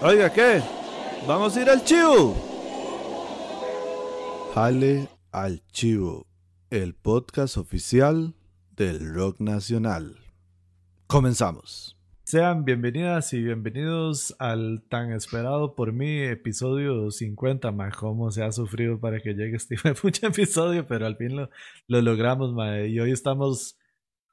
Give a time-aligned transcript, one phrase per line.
[0.00, 0.62] Oiga, ¿qué?
[1.26, 2.36] ¿Vamos a ir al chivo?
[4.54, 6.24] Jale al chivo,
[6.70, 8.36] el podcast oficial
[8.76, 10.16] del rock nacional.
[11.08, 11.96] Comenzamos.
[12.22, 17.90] Sean bienvenidas y bienvenidos al tan esperado por mí episodio 50, ma.
[17.90, 21.50] Cómo se ha sufrido para que llegue este mucho episodio, pero al fin lo,
[21.88, 22.82] lo logramos, ma.
[22.82, 23.77] Y hoy estamos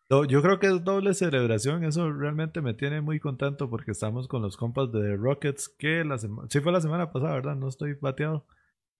[0.10, 4.42] yo creo que es doble celebración, eso realmente me tiene muy contento porque estamos con
[4.42, 7.56] los compas de Rockets que la semana, sí fue la semana pasada, ¿verdad?
[7.56, 8.46] No estoy bateado.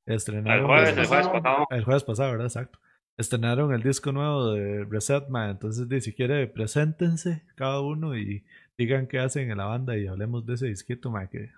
[0.06, 1.66] Estrenaron el jueves, el jueves pasado.
[1.70, 2.48] El jueves pasado, ¿verdad?
[2.48, 2.80] Exacto.
[3.18, 8.44] Estrenaron el disco nuevo de Reset Man, entonces si quiere preséntense cada uno y
[8.78, 11.52] digan qué hacen en la banda y hablemos de ese disquito, man, que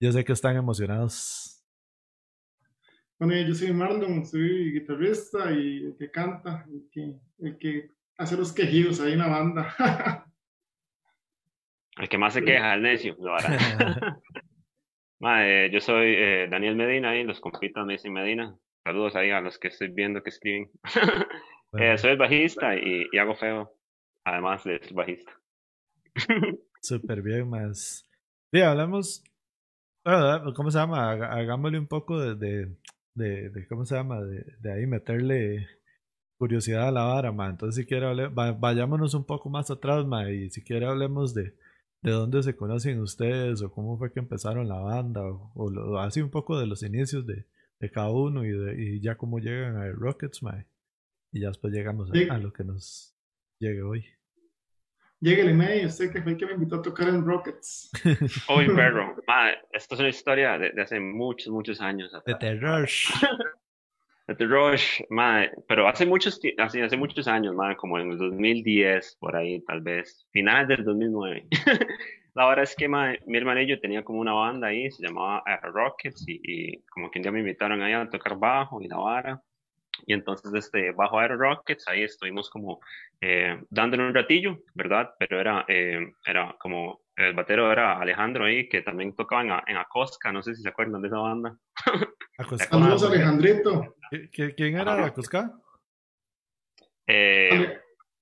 [0.00, 1.64] yo sé que están emocionados.
[3.18, 8.36] Bueno, yo soy Marlon, soy guitarrista y el que canta, el que, el que hace
[8.36, 9.74] los quejidos ahí en la banda.
[11.98, 13.16] el que más se queja, el necio.
[15.20, 18.54] Madre, yo soy eh, Daniel Medina y los compitos me dicen Medina.
[18.84, 20.70] Saludos ahí a los que estoy viendo que escriben.
[21.78, 23.72] eh, soy el bajista y, y, hago feo,
[24.24, 25.32] además de ser bajista.
[26.80, 28.08] Súper bien, más.
[28.52, 29.24] Sí, hablamos.
[30.54, 31.10] ¿Cómo se llama?
[31.10, 32.76] Hagámosle un poco de, de,
[33.14, 34.20] de, de ¿cómo se llama?
[34.20, 35.66] De, de ahí meterle
[36.36, 37.48] curiosidad a la vara, ma.
[37.48, 41.54] Entonces, si quiere, vayámonos un poco más atrás, ma, y si quiere, hablemos de,
[42.02, 46.30] de dónde se conocen ustedes, o cómo fue que empezaron la banda, o, así un
[46.30, 47.44] poco de los inicios de,
[47.80, 50.64] de cada uno y, de, y ya cómo llegan a Rockets, ma.
[51.32, 53.14] Y ya después llegamos a, lo que nos
[53.58, 54.06] llegue hoy.
[55.18, 57.90] Lléguele, May, usted que fue el que me invitó a tocar en Rockets.
[58.54, 59.16] Uy, perro.
[59.26, 62.12] Ma, esto es una historia de, hace muchos, muchos años.
[62.24, 62.86] De terror.
[64.26, 65.02] The Rush,
[65.68, 70.26] pero hace muchos, hace, hace muchos años, como en el 2010, por ahí tal vez,
[70.32, 71.46] finales del 2009.
[72.34, 75.44] la verdad es que mi hermano y yo tenía como una banda ahí, se llamaba
[75.46, 78.96] Air Rockets, y, como que un día me invitaron ahí a tocar bajo y la
[78.96, 79.42] vara.
[80.06, 82.80] Y entonces, este, bajo Air Rockets, ahí estuvimos como
[83.20, 85.14] eh, dándole un ratillo, ¿verdad?
[85.20, 89.76] Pero era, eh, era como el batero era Alejandro ahí, que también tocaba en, en
[89.78, 91.56] Acosca, no sé si se acuerdan de esa banda.
[92.70, 93.96] Saludos Alejandrito.
[94.32, 95.52] ¿Quién era Acosca?
[97.06, 97.78] Eh,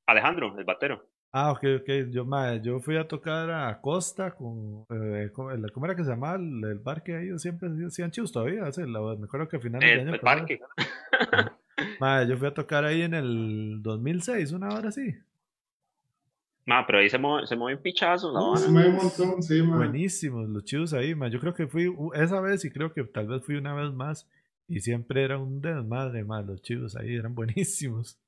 [0.07, 1.09] Alejandro, el batero.
[1.33, 1.91] Ah, ok, ok.
[2.11, 2.25] Yo,
[2.63, 4.87] yo fui a tocar a Costa con.
[4.89, 7.39] Eh, ¿cómo, era que se llamaba el, parque ahí?
[7.41, 8.63] Siempre hacían chivos todavía.
[8.63, 10.15] me acuerdo que a finales el, año.
[10.15, 10.61] El parque.
[12.29, 15.13] yo fui a tocar ahí en el 2006, una hora así.
[16.67, 18.33] Ma, pero ahí se mueve, se mueve un pichazo.
[18.33, 18.57] ¿no?
[18.57, 19.77] Se mueve un montón, sí, ma.
[19.77, 21.29] Buenísimos los chivos ahí, ma.
[21.29, 24.29] Yo creo que fui esa vez y creo que tal vez fui una vez más.
[24.67, 26.41] Y siempre era un desmadre, ma.
[26.41, 28.19] Los chivos ahí eran buenísimos.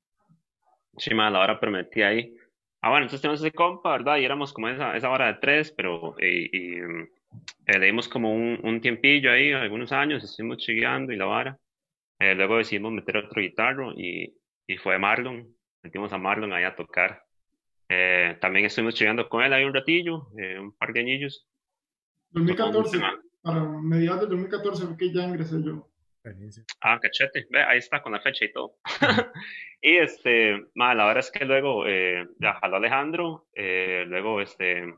[0.97, 2.35] Sí, ma, la hora prometí ahí.
[2.81, 4.17] Ah, bueno, entonces tenemos ese compa, ¿verdad?
[4.17, 6.79] Y éramos como esa, esa hora de tres, pero y, y
[7.65, 11.59] eh, le dimos como un, un, tiempillo ahí, algunos años, estuvimos chigueando y la vara.
[12.19, 14.35] Eh, luego decidimos meter otro guitarro y,
[14.67, 15.47] y fue Marlon.
[15.83, 17.23] Metimos a Marlon ahí a tocar.
[17.89, 21.47] Eh, también estuvimos estudiando con él ahí un ratillo, eh, un par de añillos.
[22.31, 22.99] 2014,
[23.41, 25.89] para mediados de 2014 fue que ya ingresé yo.
[26.81, 28.77] Ah, cachete, ve, ahí está con la fecha y todo.
[29.81, 34.93] y este, ma, la verdad es que luego eh, ya jaló Alejandro, eh, luego este,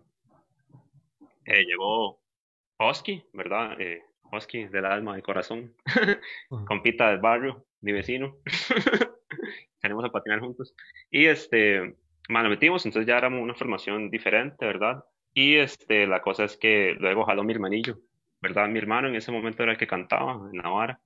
[1.46, 2.22] eh, llegó
[2.78, 3.80] Hosky, ¿verdad?
[3.80, 4.02] Eh,
[4.32, 5.76] Hosky del alma y corazón,
[6.68, 8.38] compita del barrio, mi vecino.
[9.82, 10.76] Salimos a patinar juntos.
[11.10, 11.96] Y este,
[12.30, 15.04] bueno, metimos, entonces ya éramos una formación diferente, ¿verdad?
[15.34, 17.98] Y este, la cosa es que luego jaló mi hermanillo,
[18.42, 18.68] ¿verdad?
[18.70, 21.02] Mi hermano en ese momento era el que cantaba en la vara.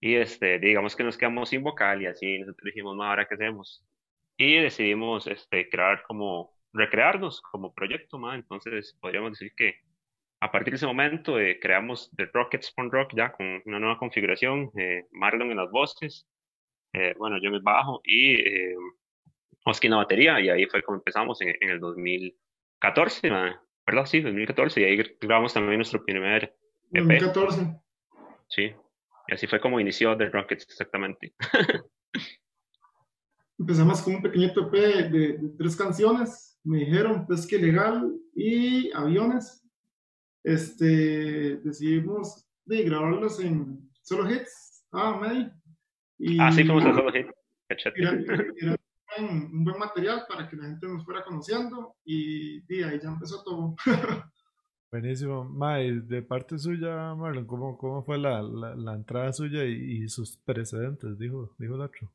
[0.00, 3.34] Y este, digamos que nos quedamos sin vocal y así nosotros dijimos, no, ahora qué
[3.34, 3.84] hacemos.
[4.36, 8.34] Y decidimos este, crear como, recrearnos como proyecto, ¿no?
[8.34, 9.76] Entonces podríamos decir que
[10.40, 13.98] a partir de ese momento eh, creamos The Rockets Spawn Rock ya con una nueva
[13.98, 16.26] configuración, eh, Marlon en las voces,
[16.92, 18.36] eh, bueno, yo en bajo y
[19.66, 23.30] en batería y ahí fue como empezamos en, en el 2014,
[23.86, 24.06] ¿verdad?
[24.06, 26.56] Sí, 2014 y ahí grabamos también nuestro primer
[26.92, 27.06] EP.
[27.06, 27.80] 2014.
[28.48, 28.72] Sí,
[29.28, 31.34] y así fue como inició The Rockets exactamente.
[33.58, 35.08] Empezamos con un pequeñito EP de,
[35.38, 39.64] de, tres canciones, me dijeron Pesque Legal y Aviones.
[40.42, 45.50] Este, decidimos de grabarlos en solo hits, ah, May.
[46.18, 47.32] Y, ah, sí, fuimos a solo hits.
[47.68, 48.12] Era,
[48.60, 48.76] era,
[49.18, 53.42] un buen material para que la gente nos fuera conociendo y, y ahí ya empezó
[53.42, 53.76] todo.
[54.90, 55.44] Buenísimo.
[55.44, 60.08] Mae, de parte suya, Marlon, ¿cómo, cómo fue la, la, la entrada suya y, y,
[60.08, 61.18] sus precedentes?
[61.18, 62.12] Dijo, dijo el otro.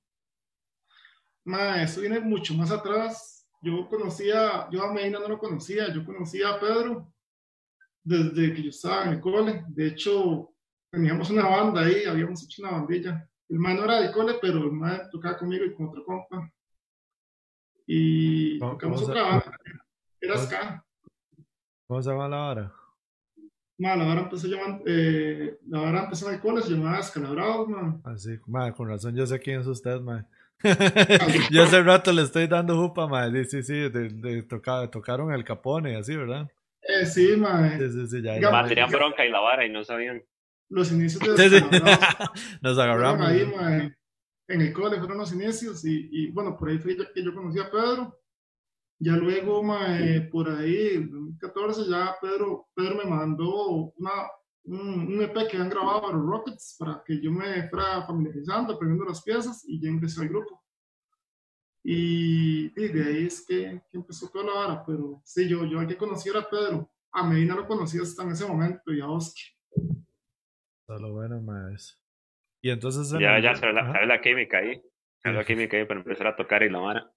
[1.43, 3.45] Mae, eso viene mucho más atrás.
[3.61, 7.13] Yo conocía, yo a Medina no lo conocía, yo conocía a Pedro
[8.01, 9.65] desde que yo estaba en el cole.
[9.67, 10.53] De hecho,
[10.89, 13.29] teníamos una banda ahí, habíamos hecho una bandilla.
[13.49, 16.49] El man no era de cole, pero el man tocaba conmigo y con otro compa.
[17.91, 19.57] Y tocamos otra banda.
[20.21, 20.85] Era ska.
[21.87, 22.73] ¿Cómo se llama la vara?
[23.79, 27.67] Ma, la vara empezó llamando, eh, la vara empezó en el cole, se llamaba Escalabrados,
[27.67, 27.99] man.
[28.03, 30.27] Así, ma, con razón yo sé quién es usted, man.
[31.49, 33.27] yo hace rato le estoy dando jupa, ma.
[33.31, 36.47] Sí, sí, sí, de, de, tocaron el capone, así, ¿verdad?
[36.83, 37.75] Eh, sí, ma.
[37.75, 38.51] Sí, sí, sí, ya, ya.
[38.51, 40.21] Ma, tenían bronca y la vara y no sabían.
[40.69, 41.65] Los inicios de sí, sí.
[42.61, 43.27] Nos agarramos.
[43.27, 43.91] Ahí, ma,
[44.49, 47.59] en el cole fueron los inicios y, y bueno, por ahí fue que yo conocí
[47.59, 48.19] a Pedro
[49.01, 54.11] ya luego, mae, por ahí, en 2014, ya Pedro, Pedro me mandó una,
[54.65, 59.05] un, EP que han grabado para los Rockets para que yo me fuera familiarizando, aprendiendo
[59.05, 60.61] las piezas y ya ingresé al grupo.
[61.81, 65.79] Y, y de ahí es que, que, empezó toda la vara, pero sí, yo, yo
[65.79, 66.91] hay que conocer a Pedro.
[67.13, 69.43] A Medina lo conocí hasta en ese momento y a Oski.
[70.85, 71.98] Solo bueno, más.
[72.61, 73.09] Y entonces.
[73.19, 74.81] Ya, ya se la, la química ahí.
[75.21, 77.11] Se la química ahí para empezar a tocar y la vara.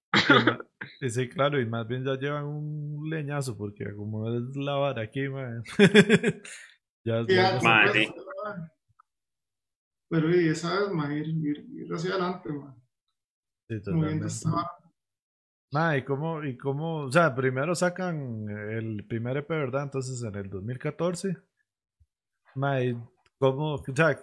[0.99, 5.03] Sí, sí, claro, y más bien ya llevan un leñazo, porque como es la vara
[5.03, 5.63] aquí, man.
[7.05, 8.13] ya, ya, man, sí.
[10.09, 12.75] Pero y esa es, man, ir, ir, ir, hacia adelante, man.
[13.69, 14.27] Sí, totalmente.
[15.71, 17.05] Ma, ¿y cómo, ¿y cómo?
[17.05, 19.83] O sea, primero sacan el primer EP, ¿verdad?
[19.83, 21.35] Entonces en el 2014.
[22.55, 22.79] Ma,
[23.43, 24.17] ¿Cómo, o sea,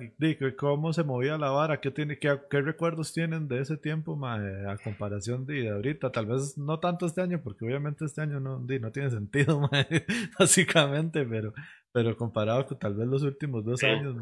[0.57, 1.79] ¿Cómo se movía la vara?
[1.79, 6.11] ¿Qué, tiene, qué, qué recuerdos tienen de ese tiempo a comparación de, ahorita?
[6.11, 9.61] Tal vez no tanto este año, porque obviamente este año no, no tiene sentido,
[10.39, 11.53] básicamente, pero,
[11.93, 14.17] pero comparado con tal vez los últimos dos años,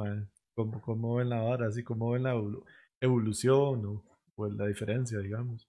[0.56, 1.68] ¿cómo, ¿cómo, ven la vara?
[1.68, 2.34] Así, ¿Cómo ven la
[3.00, 4.04] evolución o,
[4.34, 5.68] o la diferencia, digamos?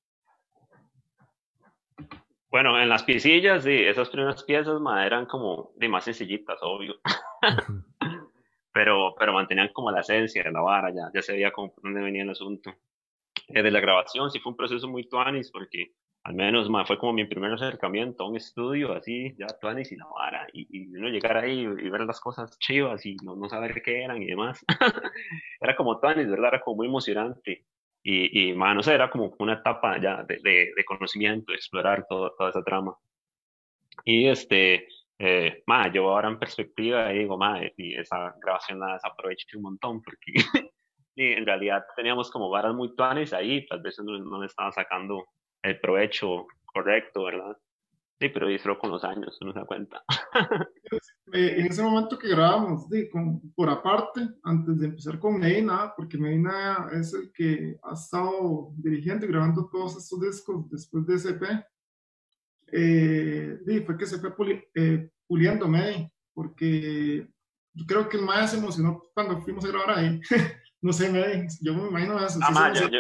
[2.50, 6.96] Bueno, en las piecillas, sí, esas primeras piezas eran como de más sencillitas, obvio.
[8.80, 12.02] Pero, pero mantenían como la esencia la vara, ya, ya se veía como por dónde
[12.02, 12.74] venía el asunto.
[13.50, 17.26] Desde la grabación sí fue un proceso muy tuanis, porque al menos fue como mi
[17.26, 21.36] primer acercamiento a un estudio así, ya tuanis y la vara, y, y uno llegar
[21.36, 24.64] ahí y ver las cosas chivas y no, no saber qué eran y demás.
[25.60, 26.54] era como tuanis, ¿verdad?
[26.54, 27.66] Era como muy emocionante.
[28.02, 32.06] Y, y no sé, era como una etapa ya de, de, de conocimiento, de explorar
[32.08, 32.96] todo, toda esa trama.
[34.06, 34.88] Y este,
[35.20, 35.64] eh,
[35.94, 40.34] yo ahora en perspectiva digo, ma, y esa grabación la desaproveché un montón porque
[41.16, 45.28] en realidad teníamos como varas muy tuanes ahí, tal vez no, no le estaba sacando
[45.62, 47.58] el provecho correcto, ¿verdad?
[48.20, 50.04] Sí, pero hizo con los años, uno se da cuenta.
[51.32, 52.88] Eh, en ese momento que grabamos,
[53.56, 59.28] por aparte, antes de empezar con Medina, porque Medina es el que ha estado dirigiendo
[59.28, 61.46] y grabando todos estos discos después de SP,
[62.72, 64.32] eh, fue que se fue
[64.76, 67.28] eh, puliendo May, porque
[67.74, 70.20] yo creo que el más se emocionó cuando fuimos a grabar ahí.
[70.82, 72.40] no sé, May, yo me imagino eso.
[72.42, 73.00] Ah, yo, yo,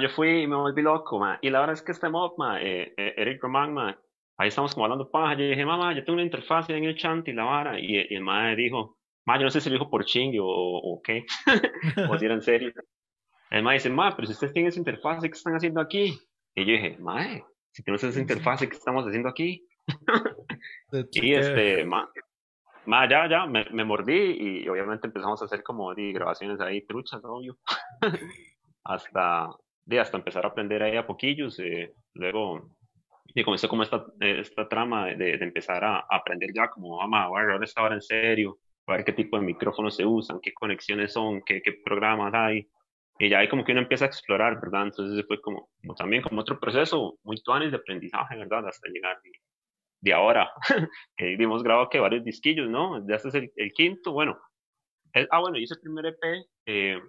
[0.00, 1.38] yo, fui y me volví loco, ma.
[1.40, 3.98] y la verdad es que este mob, ma, eh, eh, Eric Román, ma,
[4.36, 7.26] ahí estamos como hablando paja, yo dije, mamá, yo tengo una interfaz en el chant
[7.28, 10.04] y la vara, y, el ma dijo, ma, yo no sé si lo dijo por
[10.04, 11.24] chingue o, o qué,
[12.10, 12.72] o si era en serio.
[13.50, 16.18] El ma dice, ma, pero si ustedes tienen esa interfaz, ¿qué están haciendo aquí?
[16.54, 17.24] Y yo dije, ma,
[17.78, 19.64] si tenemos esa interfaz, ¿qué estamos haciendo aquí?
[21.12, 22.10] y este, ma,
[23.08, 27.20] ya, ya, me, me, mordí y obviamente empezamos a hacer como di, grabaciones ahí truchas,
[27.22, 27.56] obvio.
[28.84, 29.50] hasta,
[29.84, 31.56] di, hasta empezar a aprender ahí a poquillos.
[31.60, 32.68] Eh, luego,
[33.26, 37.22] y comenzó como esta, esta trama de, de empezar a, aprender ya como, vamos a
[37.22, 38.58] ahora está ahora en serio,
[38.88, 42.66] a ver qué tipo de micrófonos se usan, qué conexiones son, qué, qué programas hay.
[43.18, 44.84] Y ya ahí como que uno empieza a explorar, ¿verdad?
[44.84, 48.68] Entonces fue como, como también como otro proceso muy tuanes de aprendizaje, ¿verdad?
[48.68, 49.32] Hasta llegar de,
[50.00, 50.50] de ahora,
[51.16, 53.06] que hemos grabado que varios disquillos, ¿no?
[53.08, 54.38] Ya este es el, el quinto, bueno.
[55.30, 57.00] ah, bueno, y ese primer EP eh,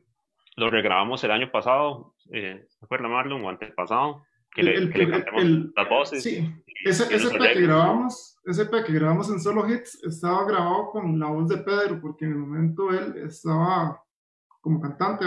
[0.56, 3.44] lo regrabamos el año pasado, eh, ¿se acuerda Marlon?
[3.46, 5.44] O antepasado, que, le, el, que le cantamos
[5.76, 6.24] las voces.
[6.24, 6.52] Sí,
[6.86, 11.20] ese, ese EP que grabamos, ese EP que grabamos en Solo Hits estaba grabado con
[11.20, 14.02] la voz de Pedro, porque en el momento él estaba
[14.70, 15.26] como cantante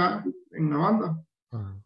[0.53, 1.25] en la banda.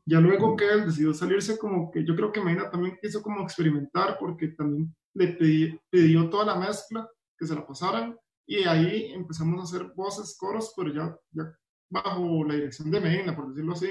[0.05, 3.43] Ya luego que él decidió salirse, como que yo creo que Medina también quiso como
[3.43, 7.09] experimentar, porque también le pidió toda la mezcla,
[7.39, 11.59] que se la pasaran, y ahí empezamos a hacer voces, coros, pero ya, ya
[11.91, 13.89] bajo la dirección de Medina, por decirlo así.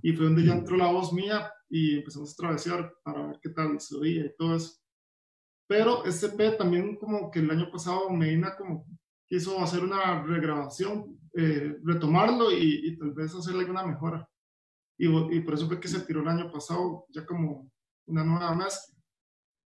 [0.00, 3.50] Y fue donde ya entró la voz mía y empezamos a travesear para ver qué
[3.50, 4.78] tal se oía y todo eso.
[5.68, 8.86] Pero este P también como que el año pasado Medina como
[9.28, 14.28] quiso hacer una regrabación, eh, retomarlo y, y, tal vez hacerle alguna mejora.
[14.98, 17.70] Y, y, por eso fue que se tiró el año pasado ya como
[18.06, 18.96] una nueva mezcla.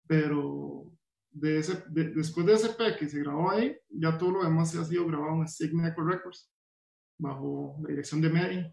[0.08, 0.86] Pero
[1.30, 4.80] de ese, después de ese P que se grabó ahí, ya todo lo demás se
[4.80, 6.52] ha sido grabado en Signature Records,
[7.20, 8.66] bajo la dirección de Mary.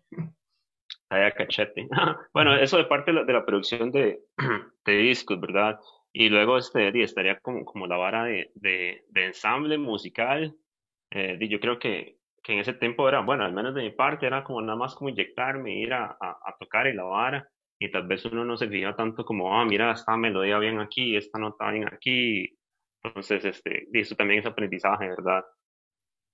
[1.09, 1.87] Ay, cachete.
[2.33, 4.19] bueno, eso de parte de la, producción de,
[4.85, 5.79] de, discos, ¿verdad?
[6.11, 10.55] Y luego este, estaría como, como la vara de, de, de ensamble musical.
[11.11, 12.18] Eh, yo creo que,
[12.49, 14.95] que en ese tiempo era, bueno, al menos de mi parte, era como nada más
[14.95, 17.47] como inyectarme, ir a, a, tocar y la vara.
[17.79, 21.15] Y tal vez uno no se fija tanto como, ah, mira, esta melodía bien aquí,
[21.15, 22.57] esta nota bien aquí.
[23.03, 25.43] Entonces, este, eso también es aprendizaje, ¿verdad?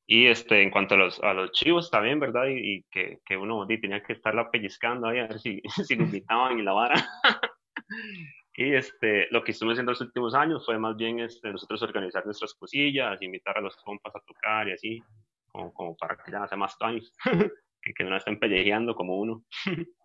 [0.07, 2.45] Y este, en cuanto a los, a los chivos también, ¿verdad?
[2.47, 6.57] Y, que, que, uno tenía que estarla pellizcando ahí a ver si, si lo invitaban
[6.57, 6.95] y la vara.
[8.55, 12.23] y este, lo que estuvimos haciendo los últimos años fue más bien este, nosotros organizar
[12.25, 15.03] nuestras cosillas, invitar a los compas a tocar y así,
[15.73, 17.13] como, para que ya hace más años,
[17.81, 19.43] que, que no estén pellejeando como uno.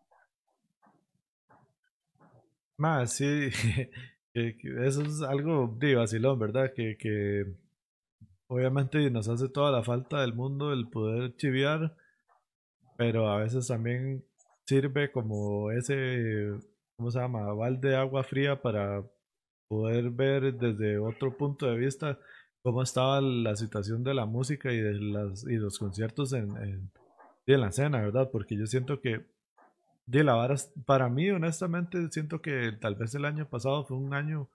[2.76, 3.50] Más, sí,
[4.35, 6.73] eso es algo de vacilón, ¿verdad?
[6.75, 7.45] Que, que
[8.50, 11.95] Obviamente nos hace toda la falta del mundo el poder chiviar,
[12.97, 14.25] pero a veces también
[14.66, 16.59] sirve como ese,
[16.97, 17.52] ¿cómo se llama?
[17.52, 19.04] Balde de agua fría para
[19.69, 22.19] poder ver desde otro punto de vista
[22.62, 26.90] cómo estaba la situación de la música y de las y los conciertos en, en,
[27.46, 28.30] la escena, ¿verdad?
[28.30, 29.26] Porque yo siento que
[30.06, 30.54] de la vara,
[30.86, 34.48] para mí honestamente siento que tal vez el año pasado fue un año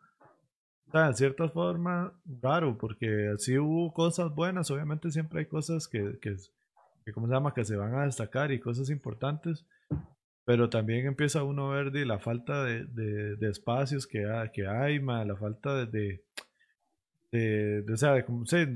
[0.93, 6.17] o en cierta forma, raro, porque sí hubo cosas buenas, obviamente siempre hay cosas que,
[6.21, 6.35] que,
[7.03, 9.65] que ¿cómo se llama?, que se van a destacar y cosas importantes,
[10.45, 14.99] pero también empieza uno a ver de la falta de, de, espacios que, que hay,
[14.99, 16.23] la falta de, de,
[17.91, 18.25] o, sea,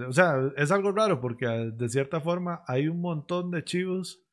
[0.08, 4.24] o sea, es algo raro porque ah, de cierta forma hay un montón de chivos,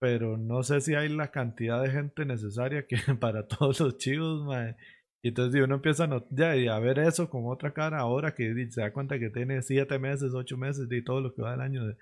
[0.00, 4.46] pero no sé si hay la cantidad de gente necesaria que para todos los chivos,
[5.22, 8.80] y entonces uno empieza a, ya, a ver eso con otra cara ahora que se
[8.80, 11.86] da cuenta que tiene siete meses, ocho meses de todo lo que va del año
[11.86, 11.96] de,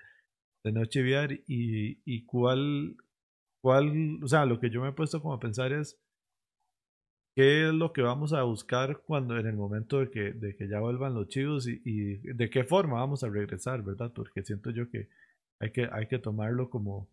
[0.63, 2.95] de no chiviar y, y cuál,
[3.61, 5.99] cuál, o sea, lo que yo me he puesto como a pensar es
[7.37, 10.67] qué es lo que vamos a buscar cuando en el momento de que, de que
[10.67, 14.11] ya vuelvan los chivos y, y de qué forma vamos a regresar, ¿verdad?
[14.11, 15.07] Porque siento yo que
[15.59, 17.07] hay que, hay que tomarlo como,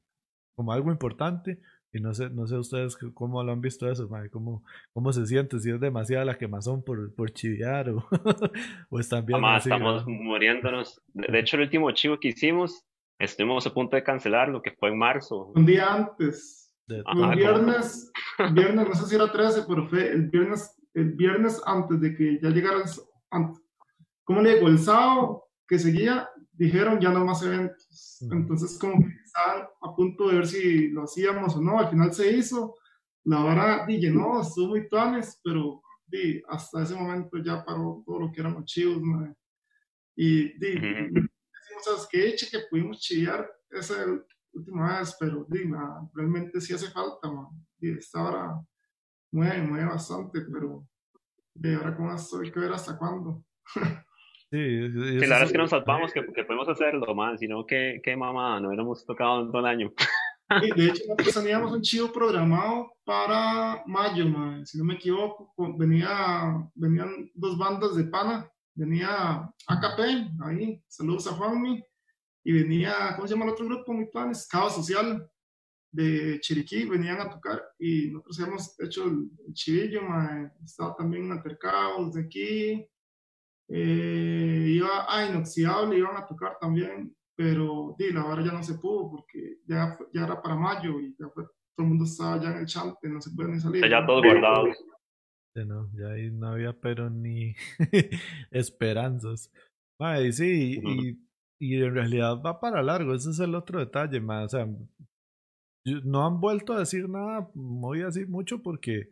[0.56, 1.60] como algo importante
[1.92, 4.64] y no sé, no sé ustedes cómo lo han visto eso, cómo,
[4.94, 8.08] cómo se siente, si es demasiada la quemazón por, por chiviar o,
[8.88, 9.44] o están bien.
[9.58, 11.02] estamos muriéndonos.
[11.12, 12.82] De, hecho, el último chivo que hicimos,
[13.18, 15.52] estuvimos a punto de cancelar lo que fue en marzo.
[15.54, 16.74] Un día antes.
[16.88, 18.10] un viernes,
[18.52, 22.40] viernes, no sé si era 13, pero fue el viernes, el viernes antes de que
[22.40, 22.82] ya llegaran,
[24.24, 24.68] ¿cómo le digo?
[24.68, 28.18] El sábado que seguía, dijeron ya no más eventos.
[28.30, 31.78] Entonces, como que estaban a punto de ver si lo hacíamos o no.
[31.78, 32.76] Al final se hizo.
[33.24, 38.20] La vara dije, no, estuvo muy planes, pero di, hasta ese momento ya paró todo
[38.20, 39.02] lo que eran archivos.
[40.14, 43.94] Y di, decimos, que eche que pudimos chillar esa
[44.52, 45.64] última vez, pero di,
[46.12, 47.30] realmente sí hace falta.
[47.32, 47.48] Man.
[47.84, 48.60] Di, esta hora
[49.32, 50.86] mueve, mueve bastante, pero
[51.54, 53.44] de ahora con esto hay que ver hasta cuándo.
[54.50, 58.16] Sí, la verdad es que nos salvamos que, que podemos hacerlo, man, sino que, que
[58.16, 59.92] mamá, no hubiéramos tocado en todo el año.
[60.76, 65.52] de hecho, nosotros teníamos un chivo programado para mayo, man, si no me equivoco.
[65.76, 68.48] Venía, venían dos bandas de pana.
[68.74, 70.00] Venía AKP,
[70.44, 71.82] ahí, saludos a Juanmi.
[72.44, 73.92] Y venía, ¿cómo se llama el otro grupo?
[73.92, 75.28] Mi plan, Escava Social
[75.94, 77.62] de Chiriquí, venían a tocar.
[77.78, 80.52] Y nosotros hemos hecho el, chivillo, man.
[80.64, 82.88] Estaba también altercados de aquí
[83.68, 88.74] eh, iba a inoxidable, iban a tocar también, pero di, la hora ya no se
[88.74, 92.58] pudo porque ya, ya era para mayo y ya todo el mundo estaba ya en
[92.58, 93.88] el chante, no se puede ni salir.
[93.88, 94.76] Ya todos guardados.
[95.54, 97.54] no, ya ahí no había pero ni
[98.50, 99.50] esperanzas.
[100.22, 101.18] y sí, y,
[101.58, 104.68] y, en realidad va para largo, ese es el otro detalle, más o sea,
[105.84, 109.08] no han vuelto a decir nada muy así mucho porque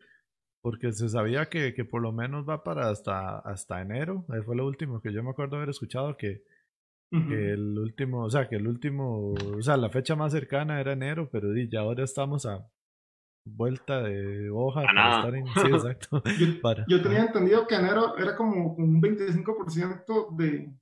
[0.62, 4.25] porque se sabía que, que, por lo menos va para hasta, hasta enero.
[4.29, 6.45] Ahí fue lo último que yo me acuerdo haber escuchado que,
[7.11, 11.29] el último, o sea, que el último, o sea, la fecha más cercana era enero,
[11.31, 12.67] pero ya ahora estamos a
[13.45, 15.47] vuelta de hoja para estar en...
[15.47, 16.23] Sí, exacto.
[16.88, 20.73] yo, tenía entendido que enero era como un 25% de,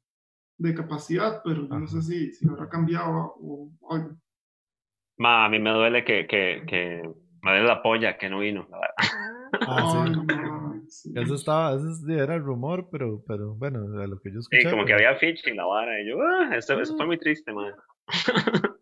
[0.59, 4.14] de capacidad, pero yo no sé si, si habrá cambiado o algo.
[5.21, 7.03] Ma, a mí me duele que, que, que
[7.43, 8.95] me duele la polla que no vino, la verdad.
[9.69, 10.05] Ah,
[11.15, 14.62] eso estaba, eso era el rumor, pero, pero bueno, a lo que yo escuché.
[14.62, 17.19] Sí, como que había ficha en la vara, y yo, ah, eso, eso, fue muy
[17.19, 17.75] triste, man.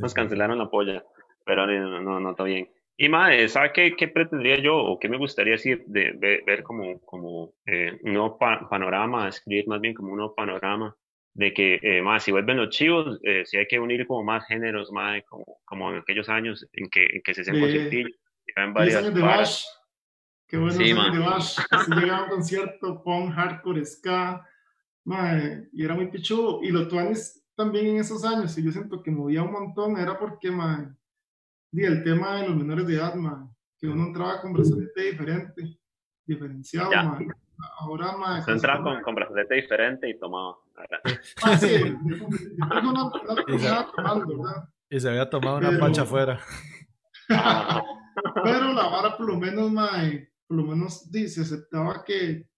[0.00, 1.04] Nos cancelaron la polla,
[1.44, 2.68] pero no, no, no, está bien.
[2.96, 7.00] Y más, ¿sabe qué, qué, pretendería yo o qué me gustaría decir de, ver como,
[7.02, 10.96] como eh, un nuevo panorama, escribir más bien como un nuevo panorama
[11.36, 14.46] de que eh, más si vuelven los chivos, eh, si hay que unir como más
[14.46, 18.12] géneros, más como, como en aquellos años en que, en que se hacían conciertillos.
[18.56, 19.64] En varias años de Bash,
[20.48, 24.48] qué bueno sí, años de Bash, así llegaba a un concierto, punk, hardcore, ska,
[25.04, 26.62] man, y era muy pichudo.
[26.62, 30.18] Y los tuanes también en esos años, y yo siento que movía un montón, era
[30.18, 30.96] porque, man,
[31.70, 35.78] y el tema de los menores de edad, man, que uno entraba con brazalete diferente,
[36.24, 37.28] diferenciado, man.
[37.78, 38.42] Ahora, man.
[38.42, 40.56] Se entraba con, con brazalete diferente y tomaba.
[41.42, 41.76] Ah, sí,
[42.82, 43.12] no,
[44.88, 46.40] y se había tomado una pancha afuera.
[48.44, 52.48] pero la vara, por lo menos, man, por lo menos se aceptaba que,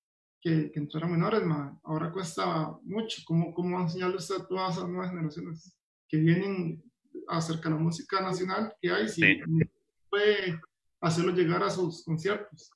[0.40, 1.78] que, que entraran menores, man.
[1.84, 3.22] Ahora cuesta mucho.
[3.26, 5.76] ¿Cómo, cómo enseñarle usted a todas esas nuevas generaciones
[6.08, 6.82] que vienen
[7.28, 9.08] acerca de la música nacional que hay?
[9.08, 9.40] Si
[10.10, 10.60] puede
[11.00, 12.70] hacerlo llegar a sus conciertos.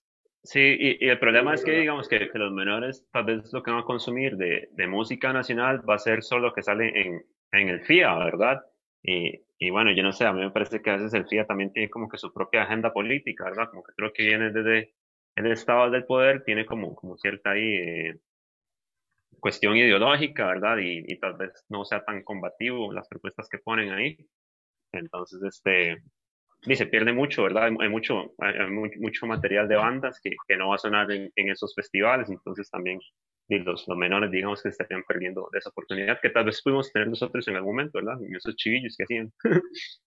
[0.45, 3.71] Sí, y, el problema es que digamos que, que, los menores tal vez lo que
[3.71, 7.25] van a consumir de, de, música nacional va a ser solo lo que sale en,
[7.53, 8.61] en el FIA, ¿verdad?
[9.03, 11.47] Y, y, bueno, yo no sé, a mí me parece que a veces el FIA
[11.47, 13.69] también tiene como que su propia agenda política, ¿verdad?
[13.71, 14.95] Como que creo que viene desde
[15.37, 18.21] el estado del poder, tiene como, como cierta ahí eh,
[19.41, 20.79] cuestión ideológica, ¿verdad?
[20.79, 24.17] Y, y tal vez no sea tan combativo las propuestas que ponen ahí.
[24.93, 26.03] Entonces, este,
[26.65, 27.71] y se pierde mucho, ¿verdad?
[27.81, 31.75] Hay, mucho, hay mucho material de bandas que, que no va a sonar en, esos
[31.75, 33.01] festivales, entonces también
[33.49, 37.57] los, menores, digamos, que estarían perdiendo esa oportunidad que tal vez pudimos tener nosotros en
[37.57, 38.23] algún momento, ¿verdad?
[38.23, 39.33] En esos chivillos que hacían.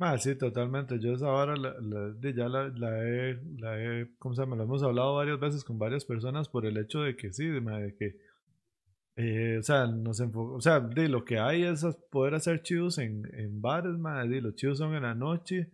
[0.00, 0.98] Ah, sí, totalmente.
[0.98, 1.72] Yo esa hora la,
[2.20, 4.56] ya la, la, he, la he, ¿cómo se llama?
[4.56, 7.60] Lo hemos hablado varias veces con varias personas por el hecho de que sí, de,
[7.60, 8.16] de que
[9.16, 13.22] eh, o sea, nos o sea, de lo que hay es poder hacer chivos en,
[13.34, 13.92] en bares,
[14.28, 15.70] de los chivos son en la noche.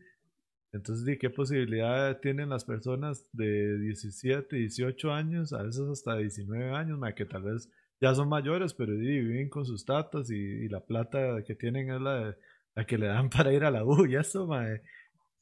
[0.73, 6.71] Entonces, ¿de qué posibilidad tienen las personas de 17, 18 años, a veces hasta 19
[6.71, 7.69] años, que tal vez
[8.01, 12.37] ya son mayores, pero viven con sus tatas y, la plata que tienen es la,
[12.75, 14.49] la, que le dan para ir a la U y eso,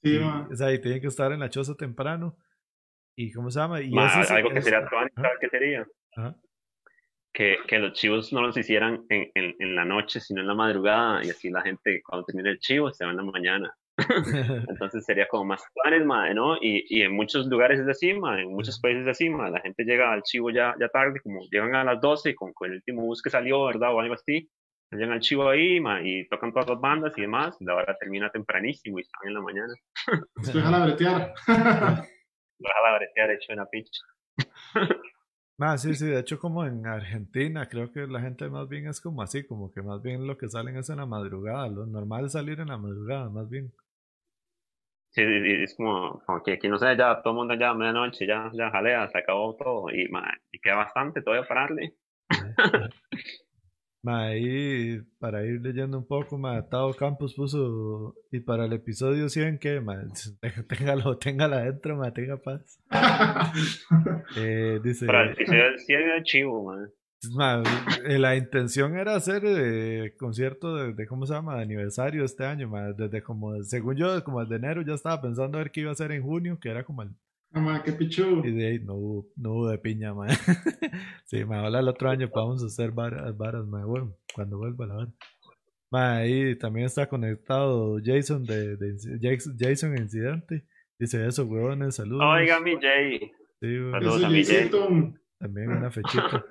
[0.00, 2.38] Sí, o sea, y tienen que estar en la choza temprano.
[3.16, 3.82] ¿Y cómo se llama?
[3.82, 4.88] Y algo que sería
[5.40, 5.86] que sería?
[6.14, 6.36] Ajá
[7.38, 10.54] que, que, los chivos no los hicieran en, en, en, la noche, sino en la
[10.54, 13.72] madrugada, y así la gente cuando termine el chivo se va en la mañana.
[14.68, 16.56] Entonces sería como más planes, ¿no?
[16.56, 20.12] Y, y, en muchos lugares es así, en muchos países es así, la gente llega
[20.12, 23.22] al chivo ya, ya tarde, como llegan a las 12 con, con el último bus
[23.22, 23.94] que salió, ¿verdad?
[23.94, 24.50] O algo así,
[24.90, 28.30] llegan al chivo ahí, y tocan todas las bandas y demás, y la hora termina
[28.30, 29.74] tempranísimo y están en la mañana.
[30.52, 31.34] Deja la bretear.
[31.46, 34.02] Deja la bretear hecho una picha.
[35.60, 39.00] Ah, sí, sí, de hecho como en Argentina creo que la gente más bien es
[39.00, 42.26] como así, como que más bien lo que salen es en la madrugada, lo normal
[42.26, 43.72] es salir en la madrugada, más bien.
[45.10, 48.26] Sí, es como, como que aquí no sé, ya todo el mundo ya a medianoche,
[48.26, 50.08] ya, ya jalea, se acabó todo y,
[50.52, 51.46] y queda bastante todavía
[54.06, 59.58] ahí, para ir leyendo un poco, ma, Tao Campos puso, y para el episodio 100,
[59.58, 59.80] que
[60.68, 62.80] téngalo, téngala adentro, ma, tenga paz.
[64.36, 66.88] eh, dice, para el episodio 100 es chivo, ma.
[68.04, 71.56] Eh, la intención era hacer eh, concierto de, ¿cómo se llama?
[71.56, 75.20] De aniversario este año, ma, desde como, según yo, como el de enero, ya estaba
[75.20, 77.10] pensando a ver qué iba a hacer en junio, que era como el
[77.52, 78.42] Ah, qué pichu.
[78.44, 80.28] Y de ahí no hubo, no hubo de piña, man.
[81.24, 84.94] sí, me habla el otro año vamos a hacer varas, varas bueno, cuando vuelva la
[84.94, 85.12] vara.
[85.90, 90.66] Ma, ahí también está conectado Jason de, de Jason Incidente.
[90.98, 92.26] Dice eso, huevones, saludos.
[92.26, 93.18] Oiga, mi Jay.
[93.60, 94.70] Sí, saludos a mi Jay.
[95.38, 96.44] También una fechita.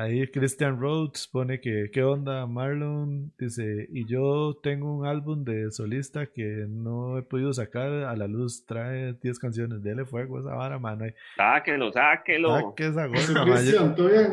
[0.00, 3.34] Ahí Christian Rhodes pone que, ¿qué onda Marlon?
[3.38, 8.26] Dice, y yo tengo un álbum de solista que no he podido sacar a la
[8.26, 11.04] luz, trae 10 canciones, dele fuego a esa vara, mano.
[11.36, 12.48] Sáquelo, sáquelo.
[12.48, 14.32] Saque esa Christian, todo bien.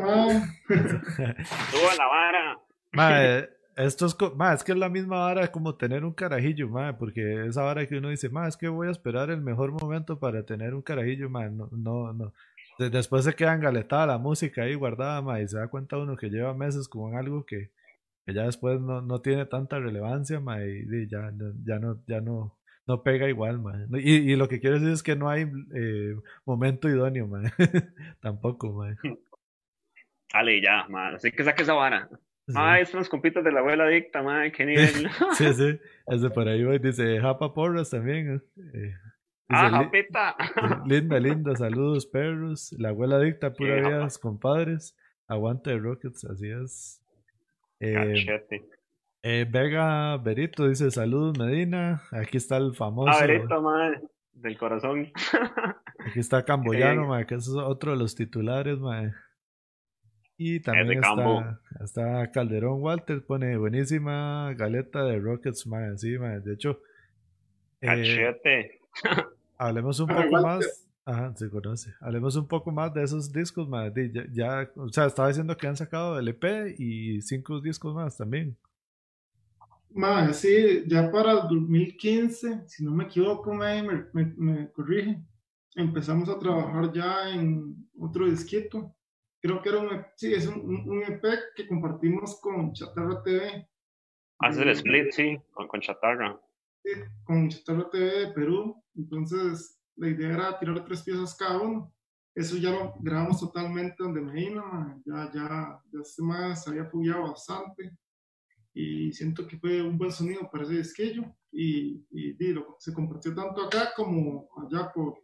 [0.68, 2.58] Suba la vara.
[2.92, 6.96] Ma, esto es, ma, es que es la misma vara como tener un carajillo, ma,
[6.96, 10.18] porque esa vara que uno dice, ma, es que voy a esperar el mejor momento
[10.18, 12.32] para tener un carajillo, ma, no, no, no
[12.78, 16.30] después se queda engaletada la música ahí guardada, ma, y se da cuenta uno que
[16.30, 17.70] lleva meses con algo que,
[18.24, 21.32] que ya después no, no, tiene tanta relevancia, ma, y, ya,
[21.64, 23.86] ya no, ya no, no pega igual, ma.
[23.98, 27.42] Y, y, lo que quiero decir es que no hay eh, momento idóneo, ma.
[28.20, 28.96] Tampoco, ma.
[30.32, 31.08] Dale ya, ma.
[31.08, 32.08] Así que saque esa vara.
[32.54, 34.50] Ah, es los compitas de la abuela dicta, ma.
[34.50, 35.10] Qué nivel.
[35.34, 35.78] sí, sí.
[36.06, 38.42] Ese por ahí dice Japa Porras también.
[38.72, 38.94] Eh,
[39.48, 40.36] ah, peta.
[40.86, 42.72] Linda, linda, saludos perros.
[42.78, 44.96] La abuela dicta, pura vida, compadres.
[45.26, 47.02] Aguante de Rockets, así es.
[47.80, 48.14] Eh,
[49.22, 52.02] Eh, Vega Berito dice saludos Medina.
[52.12, 53.10] Aquí está el famoso.
[53.12, 54.00] Ah, Berito, madre,
[54.32, 55.12] del corazón.
[55.98, 59.12] Aquí está Camboyano, madre, que es otro de los titulares, madre.
[60.36, 65.98] Y también está, está, Calderón Walter, pone buenísima galeta de Rockets, madre.
[65.98, 66.40] Sí, madre.
[66.40, 66.80] De hecho,
[67.80, 68.40] eh,
[69.58, 70.88] hablemos un poco más.
[71.04, 71.94] Ajá, se conoce.
[72.00, 74.10] Hablemos un poco más de esos discos, madre.
[74.12, 78.16] Ya, ya, o sea, estaba diciendo que han sacado el EP y cinco discos más
[78.16, 78.58] también.
[79.90, 85.18] Madre, sí, ya para el 2015, si no me equivoco, me, me, me, corrige,
[85.76, 88.94] empezamos a trabajar ya en otro disquito.
[89.40, 91.24] Creo que era un, sí, es un, un EP
[91.56, 93.66] que compartimos con Chatarra TV.
[94.40, 96.38] Haces el split, sí, con, con Chatarra.
[97.24, 98.82] Con Chatarra TV de Perú.
[98.94, 101.92] Entonces, la idea era tirar tres piezas cada uno.
[102.34, 107.92] Eso ya lo grabamos totalmente donde Medina, ya, ya, ya se, más, había apoyado bastante
[108.80, 112.36] y siento que fue un buen sonido para ese disquillo y, y,
[112.78, 115.18] se compartió tanto acá como allá por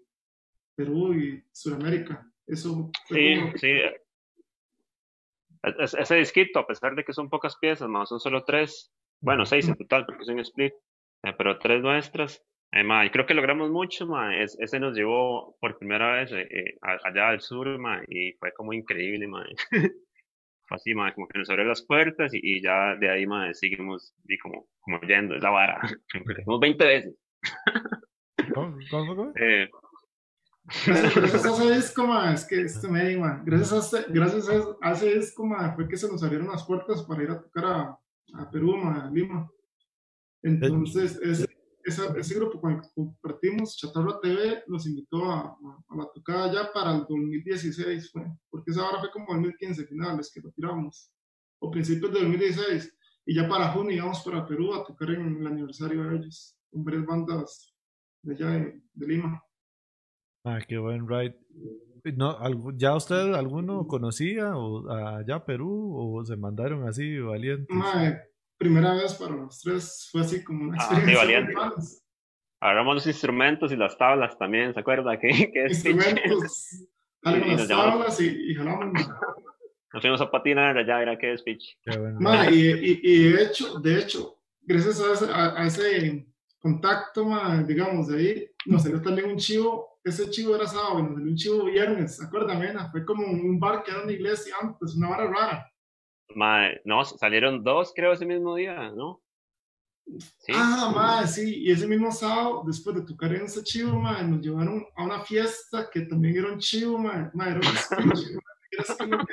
[0.75, 2.29] Perú y Sudamérica.
[2.49, 3.73] Eso sí, sí.
[5.79, 9.69] ese disquito, a pesar de que son pocas piezas, más son solo tres, bueno, seis
[9.69, 10.75] en total, porque es un split,
[11.37, 12.43] pero tres nuestras.
[12.73, 17.29] Eh, y creo que logramos mucho, ma, ese nos llevó por primera vez eh, allá
[17.29, 19.45] al sur, ma, y fue como increíble, ma.
[20.67, 24.13] fue así, ma, como que nos abrió las puertas y, ya de ahí, ma, seguimos
[24.27, 25.81] y como, como yendo, es la vara,
[26.45, 27.15] como 20 veces.
[28.53, 28.77] ¿Cómo?
[28.91, 29.33] ¿Cómo?
[30.77, 34.49] Eh, gracias, a ese disco, ma, es que este medio, gracias a gracias
[34.81, 37.65] a ese disco, ma, fue que se nos abrieron las puertas para ir a tocar
[37.67, 37.99] a,
[38.33, 39.47] a Perú, ma, a Lima.
[40.45, 41.49] Entonces, ese,
[41.85, 45.57] ese grupo con el que compartimos, Chatarra TV, nos invitó a,
[45.89, 50.31] a, la tocada ya para el 2016, fue, porque esa hora fue como 2015 finales
[50.33, 51.11] que lo tiramos,
[51.61, 52.95] o principios de 2016,
[53.27, 56.85] y ya para junio íbamos para Perú a tocar en el aniversario de ellos, con
[56.85, 57.75] varias bandas
[58.23, 59.43] de allá de, Lima.
[60.45, 61.39] Ah, qué buen ride.
[62.17, 62.37] No,
[62.77, 67.75] ¿Ya usted alguno conocía o allá Perú o se mandaron así valientes?
[68.65, 71.53] Primera vez para los tres fue así como una ah, experiencia.
[71.59, 71.75] Ah,
[72.61, 75.19] Agarramos los instrumentos y las tablas también, ¿se acuerda?
[75.21, 76.89] Que, que instrumentos,
[77.21, 79.07] las tablas y, y jalamos.
[79.93, 81.77] Nos fuimos a patinar allá, era que speech.
[82.19, 86.27] Ma, y, y, y, de hecho, de hecho, gracias a ese, a, ese
[86.59, 91.15] contacto, ma, digamos, de ahí, nos salió también un chivo, ese chivo era sábado, nos
[91.17, 95.11] salió un chivo viernes, acuérdame, fue como un bar que era una iglesia antes, una
[95.11, 95.74] vara rara
[96.85, 99.21] no, salieron dos, creo, ese mismo día, ¿no?
[100.39, 100.53] ¿Sí?
[100.55, 104.41] Ah, madre, sí, y ese mismo sábado, después de tocar en ese chivo, madre, nos
[104.41, 107.61] llevaron a una fiesta que también era un chivo, madre, madre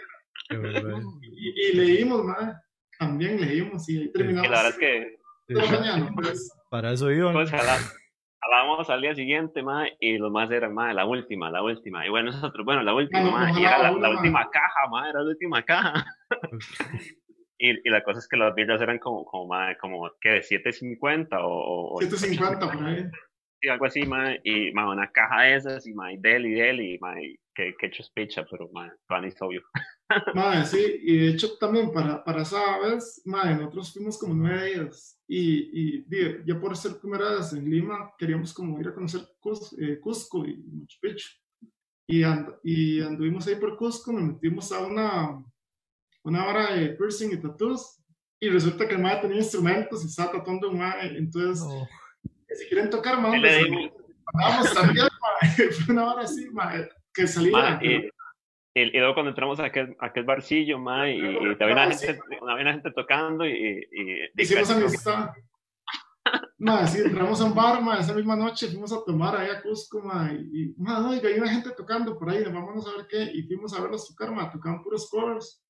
[0.49, 2.53] y, y, leímos, madre,
[2.97, 4.49] también leímos y ahí terminamos.
[4.49, 5.21] la verdad es que...
[5.53, 6.51] Mañana, pues.
[6.69, 7.33] Para eso iban.
[7.33, 7.51] Pues,
[8.43, 12.05] Hablábamos al día siguiente, ma, y los más eran, ma, la última, la última.
[12.05, 15.29] Y bueno, nosotros, bueno, la última, ma, y era la, última caja, ma, era la
[15.29, 16.05] última caja.
[17.57, 20.29] Y, y, la cosa es que las birras eran como, como, como, ¿qué?
[20.29, 21.99] De 7.50 o...
[21.99, 23.05] 7.50, por ahí.
[23.63, 26.97] Y algo así, ma, y, ma, una caja de esas, y, ma, y deli, deli,
[26.99, 27.13] ma,
[27.53, 29.61] que, que picha, pero, ma, Juan es obvio.
[30.35, 34.73] Madre, sí, y de hecho también para, para esa vez, madre, nosotros fuimos como nueve
[34.73, 36.05] días y, y
[36.45, 40.57] ya por ser primera vez en Lima, queríamos como ir a conocer eh, Cusco, y
[40.57, 41.29] Machu Picchu.
[42.07, 42.23] Y,
[42.63, 45.45] y anduvimos ahí por Cusco, nos metimos a una,
[46.23, 48.01] una hora de piercing y tattoos
[48.39, 51.63] y resulta que el madre tenía instrumentos y estaba tratando un madre, entonces,
[52.49, 53.91] si quieren tocar, madre,
[54.33, 55.07] vamos también,
[55.85, 57.79] fue una hora así, madre, que salía.
[58.73, 62.71] Y, luego cuando entramos a aquel, aquel barcillo, ma, y, y había, una gente, había
[62.71, 63.85] gente tocando y...
[63.91, 65.31] y Hicimos amistad.
[66.57, 69.61] Ma, sí, entramos a un bar, ma, esa misma noche fuimos a tomar ahí a
[69.61, 73.07] Cusco, ma, y, ma, no, y hay una gente tocando por ahí, vamos a ver
[73.07, 75.63] qué, y fuimos a verlos tocar, ma, tocaban puros covers,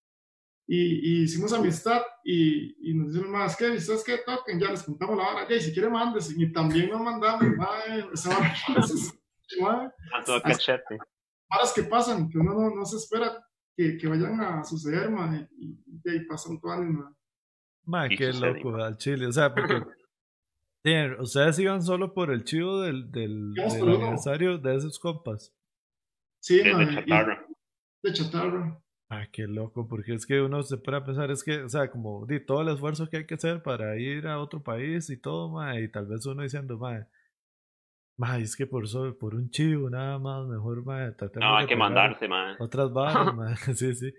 [0.67, 3.71] y, y hicimos amistad, y, y nos dijeron, más ¿qué?
[3.71, 4.59] ¿Ustedes qué toquen?
[4.59, 7.69] Ya les contamos la hora, ya, y si quieren mandes, y también nos mandamos, ma,
[8.13, 8.53] esa hora,
[10.13, 10.97] a todo cachete
[11.51, 13.45] cosas que pasan, que uno no, no se espera
[13.75, 17.15] que, que, vayan a suceder, man, y, y ahí pasan todo man.
[17.83, 19.81] Man, qué loco, al chile, o sea, porque
[20.83, 25.53] bien, ustedes iban solo por el chivo del, del, del aniversario de esos compas.
[26.39, 27.47] Sí, man, de chatarra.
[28.03, 28.83] De chatarra.
[29.13, 32.25] Ah, qué loco, porque es que uno se puede pensar, es que, o sea, como
[32.25, 35.49] di, todo el esfuerzo que hay que hacer para ir a otro país y todo,
[35.49, 36.79] ma, y tal vez uno diciendo,
[38.17, 38.85] ma, es que por,
[39.17, 42.55] por un chivo nada más, mejor, ma, No, hay que mandarse, ma.
[42.57, 43.53] Otras balas, ma.
[43.75, 44.13] sí, sí.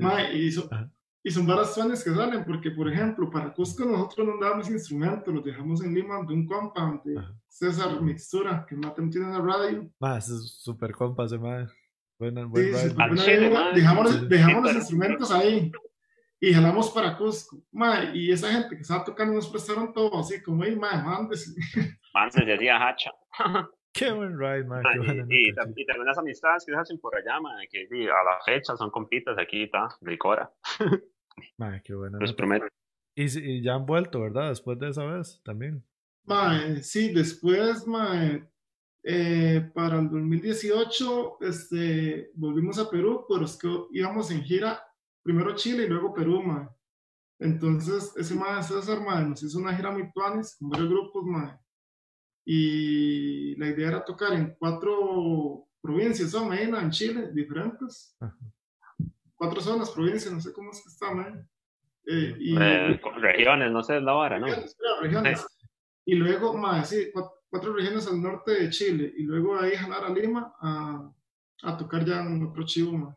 [0.00, 4.38] ma, y, y son varias zonas que salen, porque por ejemplo, para Cusco nosotros no
[4.38, 9.32] damos instrumentos, los dejamos en Lima de un compa de César Mixtura, que Mate tiene
[9.32, 9.90] la radio.
[9.98, 11.36] Más, es súper compa ese
[12.18, 13.30] sí,
[13.74, 15.70] dejamos, dejamos los instrumentos ahí
[16.40, 17.62] y jalamos para Cusco.
[17.72, 21.52] Ma, y esa gente que estaba tocando nos prestaron todo así como, hey, ma, mándese.
[22.14, 23.10] Mándese, decía hacha.
[23.92, 24.82] Qué buen ride, man.
[25.28, 28.76] y, y, también las amistades que se hacen por allá, man, que a la fecha
[28.76, 30.52] son compitas aquí, está, de Cora.
[31.58, 32.18] Mae, qué bueno.
[32.20, 32.66] Los prometo.
[33.14, 34.48] Y, y, ya han vuelto, ¿verdad?
[34.48, 35.84] Después de esa vez también.
[36.24, 38.44] Mae, sí, después, mae,
[39.04, 44.82] eh, para el 2018 este, volvimos a Perú, pero es que íbamos en gira,
[45.22, 46.68] primero Chile y luego Perú, mae.
[47.38, 51.58] Entonces, ese mae César, mae, nos hizo una gira muy planes con varios grupos, mae.
[52.46, 58.16] Y la idea era tocar en cuatro provincias, o Medina, en Chile, diferentes.
[58.20, 58.36] Ajá
[59.44, 61.06] cuatro zonas, provincias, no sé cómo es que está,
[62.06, 64.46] eh, y, eh, regiones, no sé la vara, ¿no?
[65.00, 65.46] Regiones,
[66.04, 70.08] Y luego, más sí, cuatro, regiones al norte de Chile, y luego ahí jalar a
[70.10, 71.12] Lima a,
[71.62, 73.16] a tocar ya en otro chivo,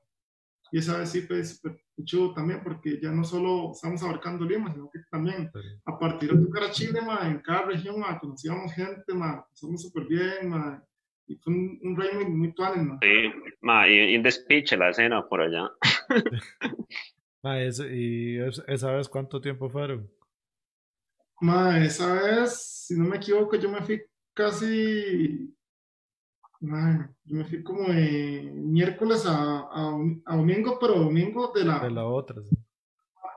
[0.72, 4.72] Y esa vez sí fue súper chivo también, porque ya no solo estamos abarcando Lima,
[4.72, 5.50] sino que también
[5.86, 10.50] a partir de tocar a Chile, en cada región, conocíamos gente, ma, pasamos súper bien,
[10.50, 10.84] ma,
[11.28, 13.00] y fue un, un rey muy, muy ¿no?
[13.02, 15.70] Sí, ma, y, y despiche la escena por allá.
[17.44, 20.10] ma, ¿y esa vez cuánto tiempo fueron?
[21.42, 24.02] Ma, esa vez, si no me equivoco, yo me fui
[24.38, 25.54] casi.
[26.60, 29.96] Yo me fui como de miércoles a, a,
[30.26, 31.80] a, domingo, pero domingo de la.
[31.80, 32.42] De la otra,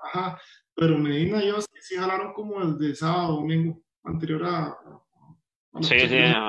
[0.04, 0.40] Ajá,
[0.74, 4.66] pero Medina y yo sí, sí jalaron como el de sábado, domingo, anterior a.
[5.72, 6.40] a sí, sí, a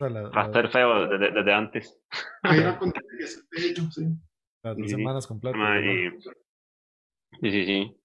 [0.00, 2.00] Va a estar feo desde, desde antes.
[2.42, 2.92] Era con
[3.90, 4.06] sí.
[4.64, 5.60] Las dos semanas completas.
[7.40, 7.96] sí, sí, sí.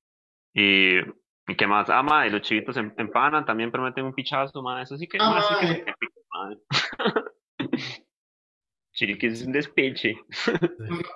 [0.54, 1.00] Y,
[1.48, 4.62] y qué más, ah, ma, y los chivitos en, en Pana también prometen un pichazo,
[4.62, 5.86] ma, eso sí que, ah, ma, sí que
[8.98, 10.18] Chiriqui es un despiche.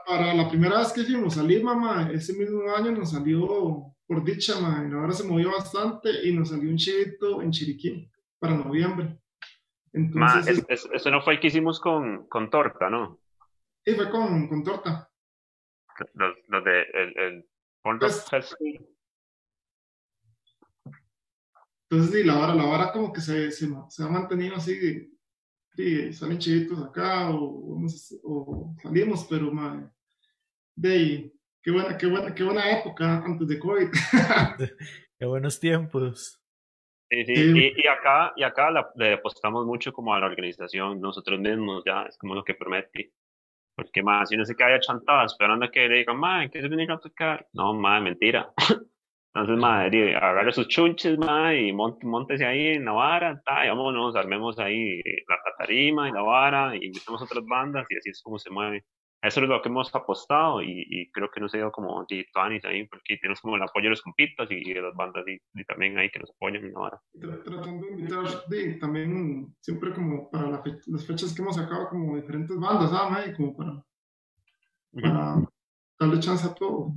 [0.06, 4.24] Para la primera vez que fuimos a Lima, ma, ese mismo año nos salió, por
[4.24, 9.18] dicha, ma, ahora se movió bastante y nos salió un chivito en Chiriquí para noviembre.
[9.94, 13.20] Entonces, eso no fue el que hicimos con, con torta, ¿no?
[13.84, 15.10] Sí, fue con, con torta.
[16.14, 17.46] Los, los de el, el
[17.82, 18.26] pues,
[21.92, 25.12] Entonces, sí, la vara, la vara como que se, se, se ha mantenido así,
[25.76, 27.78] sí, salen chivitos acá o,
[28.24, 29.90] o salimos, pero madre,
[30.74, 33.90] de ahí, qué buena, qué buena, qué buena época antes de COVID.
[35.20, 36.42] qué buenos tiempos.
[37.10, 41.84] Sí, sí, Y, acá, y acá le apostamos mucho como a la organización, nosotros mismos,
[41.86, 43.12] ya, es como lo que promete.
[43.76, 46.70] Porque más, si no se queda chantado esperando a que le digan, ma, ¿qué se
[46.70, 47.50] viene a tocar?
[47.52, 48.54] No, ma, mentira.
[49.34, 53.70] Entonces, ma, agarre sus chunches, ma, y monte, montese ahí en la vara, ta, y
[53.70, 58.22] vámonos, armemos ahí la tarima y la vara, y metemos otras bandas, y así es
[58.22, 58.84] como se mueve
[59.22, 62.88] eso es lo que hemos apostado y, creo que nos ha ido como Tuanis ahí,
[62.88, 66.10] porque tenemos como el apoyo de los compitas y de las bandas y, también ahí
[66.10, 67.00] que nos apoyan ahora.
[67.44, 68.26] Tratando de invitar
[68.80, 73.30] también siempre como para las fechas que hemos sacado como diferentes bandas, ¿sabes?
[73.30, 73.86] Y como para,
[74.92, 75.36] para
[76.00, 76.96] darle chance a todo.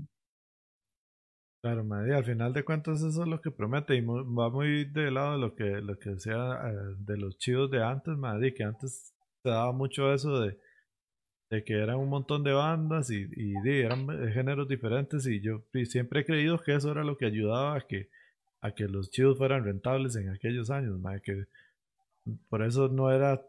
[1.64, 5.10] Claro, madre, al final de cuentas eso es lo que promete y va muy de
[5.10, 8.64] lado de lo que, lo que sea eh, de los chivos de antes, madre, que
[8.64, 10.58] antes se daba mucho eso de
[11.48, 16.20] de que eran un montón de bandas y, y, eran géneros diferentes y yo siempre
[16.20, 18.10] he creído que eso era lo que ayudaba a que,
[18.60, 21.46] a que los chivos fueran rentables en aquellos años, que
[22.50, 23.40] por eso no era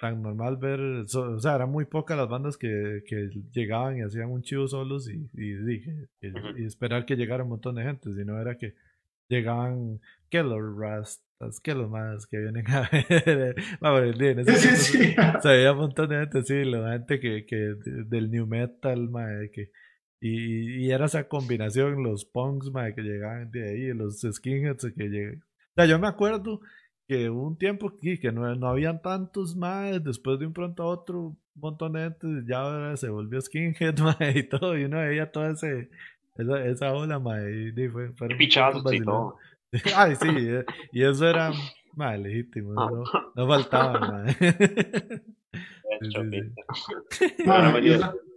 [0.00, 4.30] tan normal ver, o sea, eran muy pocas las bandas que, que llegaban y hacían
[4.30, 5.82] un chivo solos y, y,
[6.20, 8.74] y, esperar que llegara un montón de gente, sino era que
[9.28, 10.00] llegaban
[10.30, 11.22] Keller Rust,
[11.62, 16.42] que los más que vienen a ver, vamos, bien, se veía un montón de gente,
[16.42, 17.74] sí, la gente que, que
[18.06, 19.70] del new metal, madre, que
[20.20, 25.04] y, y, era esa combinación, los punks, madre, que llegaban de ahí, los skinheads que
[25.08, 25.42] llegaban.
[25.42, 26.60] O sea, yo me acuerdo
[27.08, 30.82] que hubo un tiempo aquí que no, no habían tantos más, después de un pronto
[30.82, 34.98] a otro, un montón de gente ya se volvió skinhead, madre, y todo, y uno
[34.98, 35.88] veía toda ese,
[36.36, 38.48] esa, esa ola, madre, y fue, fueron y
[39.02, 39.36] todo.
[39.96, 40.28] Ay, sí,
[40.92, 41.50] y eso era
[41.94, 43.02] más legítimo, no,
[43.34, 44.26] no faltaba.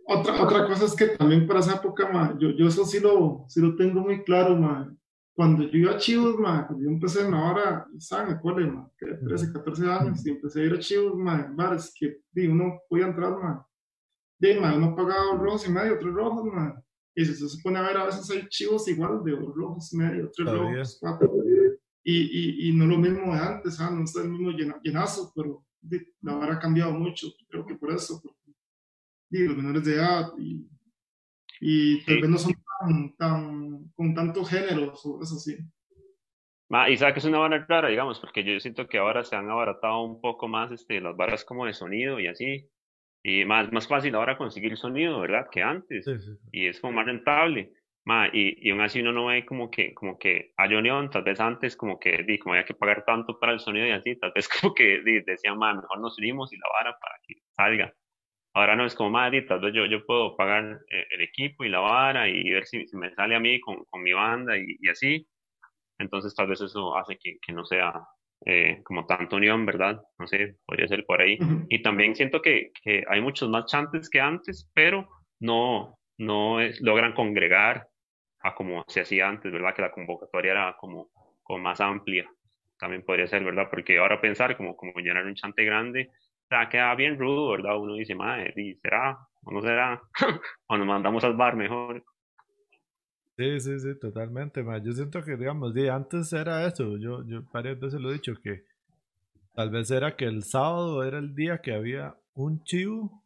[0.06, 3.60] otra, otra cosa es que también para esa época, yo, yo eso sí lo, sí
[3.62, 4.58] lo tengo muy claro,
[5.34, 8.72] cuando yo iba a Chivos, cuando yo empecé en la hora, estaba en el cole,
[8.98, 13.08] que 13, 14 años, y empecé a ir a Chivos, man, bares que uno podía
[13.08, 13.62] entrar, man.
[14.40, 16.52] De, uno pagaba rojos y medio, tres rojos,
[17.16, 20.32] Y si se pone a ver, a veces hay chivos igual de dos rojos medio,
[20.36, 21.32] tres rojos, cuatro.
[22.04, 23.92] Y, y, y, no lo mismo de antes, ¿ah?
[23.92, 24.50] no está el mismo
[24.82, 25.64] llenazo, pero
[26.22, 27.28] la vara ha cambiado mucho.
[27.48, 28.58] Creo que por eso, porque
[29.30, 30.68] los menores de edad y,
[31.60, 35.58] y tal vez no son tan, tan, con tantos géneros o eso sí.
[36.90, 39.50] y sabe que es una vara rara, digamos, porque yo siento que ahora se han
[39.50, 42.70] abaratado un poco más este, las varas como de sonido y así.
[43.24, 45.48] Y más, más fácil ahora conseguir sonido, ¿verdad?
[45.52, 46.06] Que antes.
[46.52, 47.74] Y es como más rentable.
[48.04, 51.22] Ma, y, y aún así uno no ve como que, como que a Johnny tal
[51.22, 54.16] vez antes como que, di, como había que pagar tanto para el sonido y así,
[54.16, 57.36] tal vez como que di, decían, ma, mejor nos unimos y la vara para que
[57.56, 57.94] salga.
[58.54, 61.64] Ahora no es como, ma, di, tal vez yo, yo puedo pagar eh, el equipo
[61.64, 64.58] y la vara y ver si, si me sale a mí con, con mi banda
[64.58, 65.28] y, y, así.
[65.98, 67.94] Entonces tal vez eso hace que, que no sea
[68.46, 70.02] eh, como tanto unión, ¿verdad?
[70.18, 71.38] No sé, podría ser por ahí.
[71.70, 75.08] Y también siento que, que hay muchos más chantes que antes, pero
[75.40, 77.88] no, no es, logran congregar
[78.42, 79.76] a como se hacía antes, ¿verdad?
[79.76, 81.10] Que la convocatoria era como,
[81.44, 82.28] como más amplia.
[82.80, 83.68] También podría ser, ¿verdad?
[83.70, 86.10] Porque ahora pensar como, como llenar un chante grande,
[86.52, 87.78] sea, queda bien rudo, ¿verdad?
[87.80, 89.18] Uno dice, madre, ¿será?
[89.44, 90.02] ¿O no será?
[90.68, 92.04] o nos mandamos al bar mejor.
[93.38, 94.64] Sí, sí, sí, totalmente.
[94.84, 96.98] Yo siento que, digamos, de antes era eso.
[96.98, 98.66] Yo, yo varias veces lo he dicho que
[99.56, 103.24] tal vez era que el sábado era el día que había un chivo,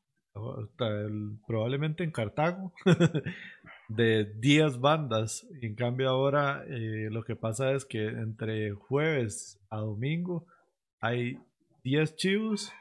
[1.47, 2.73] probablemente en Cartago,
[3.89, 5.47] de 10 bandas.
[5.61, 10.45] En cambio ahora eh, lo que pasa es que entre jueves a domingo
[11.01, 11.39] hay
[11.83, 12.71] 10 chivos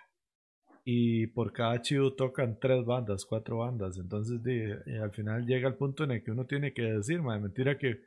[0.84, 3.98] y por cada chivo tocan 3 bandas, 4 bandas.
[3.98, 7.78] Entonces eh, al final llega el punto en el que uno tiene que decir, mentira
[7.78, 8.02] que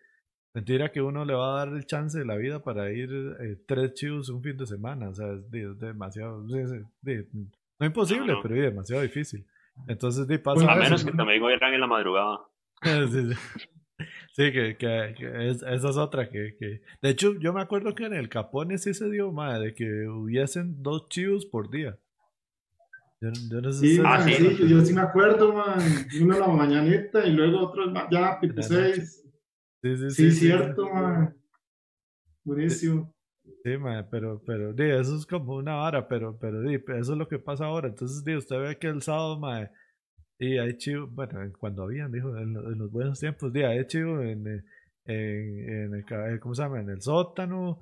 [0.54, 3.10] mentira que uno le va a dar el chance de la vida para ir
[3.40, 5.10] eh, tres chivos un fin de semana.
[5.10, 6.44] O sea, es, demasiado...
[6.44, 9.46] no imposible, pero es demasiado difícil.
[9.88, 12.40] Entonces, pasa a menos que también vayan en la madrugada.
[14.32, 18.13] sí, que, que, esa es otra que, que, De hecho, yo me acuerdo que en
[18.13, 21.98] el Capone sí se dio, madre, de que hubiesen dos chivos por día.
[23.19, 25.80] Yo, no sé sí, ah, sí, yo sí me acuerdo, man.
[26.21, 29.23] Uno en la mañanita y luego otro ya tipo seis.
[29.82, 30.32] Sí, sí, sí.
[30.32, 31.36] Sí, cierto, man.
[32.43, 33.13] Buenísimo.
[33.63, 37.17] Sí, man, pero, pero, di, eso es como una vara, pero, pero, di, eso es
[37.17, 37.88] lo que pasa ahora.
[37.88, 39.69] Entonces, di, usted ve que el sábado, man,
[40.39, 44.47] y hay chivo, bueno, cuando habían, dijo, en, los buenos tiempos, día hay chivo en,
[44.47, 44.63] en,
[45.06, 46.82] en, el, eh, ¿cómo se llama?
[46.82, 47.80] En el sótano,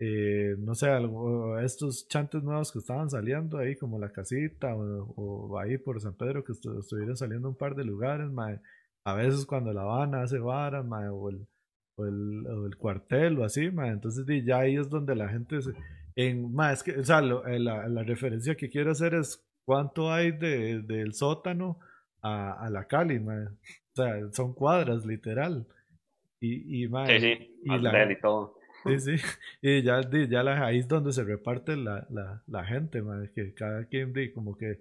[0.00, 5.58] eh, no sé, algo, estos chantes nuevos que estaban saliendo ahí, como la casita, o,
[5.58, 8.30] ahí por San Pedro, que estuvieron saliendo un par de lugares,
[9.04, 11.46] a veces cuando La Habana hace varas, o, el,
[11.96, 15.58] o, el, o el cuartel, o así, entonces ya ahí es donde la gente,
[16.14, 20.30] en, más que, o sea, eh, la, la, referencia que quiero hacer es cuánto hay
[20.30, 21.80] de, del sótano
[22.22, 23.50] a, a la Cali, O
[23.94, 25.66] sea, son cuadras, literal.
[26.40, 28.57] Y, y, sí, sí, y, la, y todo.
[28.96, 29.24] Sí, sí.
[29.62, 33.54] Y ya, ya la, ahí es donde se reparte la, la, la gente, man, que
[33.54, 34.80] cada quien, como que,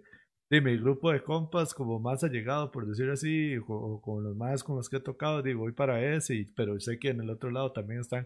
[0.49, 4.63] de mi grupo de compas, como más allegado, por decir así, o, con los más
[4.63, 7.51] con los que he tocado, digo, voy para ese, pero sé que en el otro
[7.51, 8.25] lado también están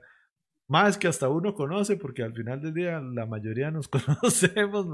[0.68, 4.88] más que hasta uno conoce, porque al final del día la mayoría nos conocemos,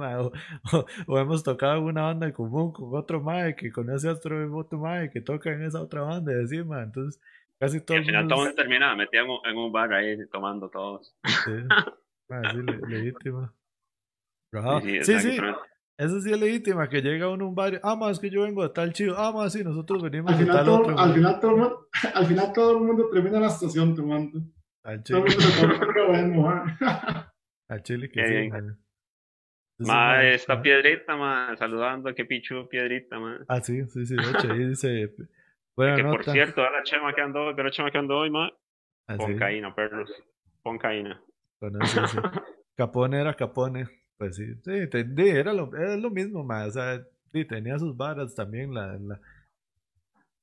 [1.07, 4.79] o, hemos tocado una banda en común con otro mae que conoce a otro, otro
[4.79, 7.21] mae que toca en esa otra banda y así, entonces
[7.59, 7.97] casi todo.
[7.97, 11.15] Y al final todo termina metido en un bar ahí tomando todos.
[11.23, 11.51] Sí,
[12.51, 13.51] sí legítimo.
[15.03, 15.37] Sí, sí,
[15.97, 18.63] Eso sí es legítima, que llega uno a un bar, ah, más que yo vengo
[18.63, 20.97] de tal chido, ah, más sí, nosotros venimos al de tal otro.
[20.97, 24.39] Al final, todo, al final todo el mundo termina la estación tomando.
[24.83, 25.21] Al chile.
[27.69, 28.49] Al chile que sí,
[29.79, 33.39] Ma, esta piedrita, ma, saludando a que pichu piedrita, ma.
[33.47, 35.13] Ah, sí, sí, sí, de hecho, ahí dice.
[35.77, 38.49] Que por cierto, a la chema que andó, pero chema que andó hoy, ma.
[39.07, 40.11] Ah, Poncaína, perros.
[40.63, 41.21] Poncaína.
[41.61, 42.17] Bueno, sí, sí.
[42.75, 43.87] Capone era Capone.
[44.17, 44.71] Pues sí, sí,
[45.17, 46.65] era, lo, era lo mismo, ma.
[46.65, 46.99] O sea,
[47.31, 48.97] sí, tenía sus varas también, la.
[48.97, 49.19] la...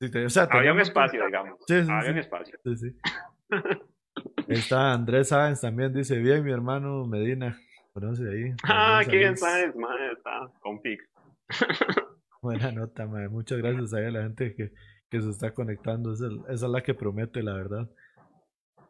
[0.01, 1.59] Sí, o sea, Había un espacio, digamos.
[1.67, 2.59] Sí, sí, Había un espacio.
[2.63, 2.97] Sí, sí.
[4.49, 7.59] está Andrés Sáenz también, dice, bien, mi hermano Medina.
[7.93, 8.53] Conoce ahí.
[8.63, 11.05] Ah, qué bien Sáenz, madre, está con Pix.
[12.41, 13.29] Buena nota, madre.
[13.29, 14.71] Muchas gracias a la gente que,
[15.15, 16.13] que se está conectando.
[16.13, 17.89] Esa, es la que promete, la verdad.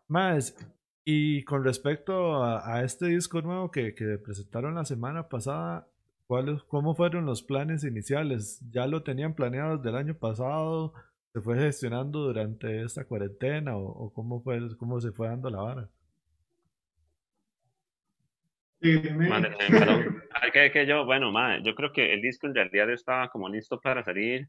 [0.08, 0.56] Más,
[1.04, 5.86] y con respecto a, este disco nuevo que, que, presentaron la semana pasada,
[6.26, 8.60] ¿cuáles, ¿cómo fueron los planes iniciales?
[8.70, 10.94] ¿Ya lo tenían planeado desde el año pasado?
[11.34, 15.88] se fue gestionando durante esta cuarentena o, cómo fue cómo se fue dando la vara?
[20.52, 21.32] que, que yo, bueno,
[21.64, 24.48] yo creo que el disco en realidad estaba como listo para salir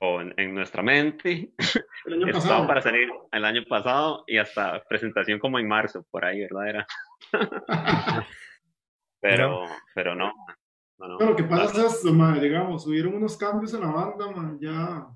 [0.00, 1.52] o en, nuestra mente.
[2.06, 2.66] El año pasado.
[2.66, 6.68] para salir el año pasado y hasta presentación como en marzo, por ahí, ¿verdad?
[6.68, 6.86] Era.
[9.20, 9.64] pero,
[9.94, 10.32] pero no.
[10.98, 12.02] no, Pero lo que pasa es,
[12.40, 14.26] digamos, hubieron unos cambios en la banda,
[14.60, 15.06] ya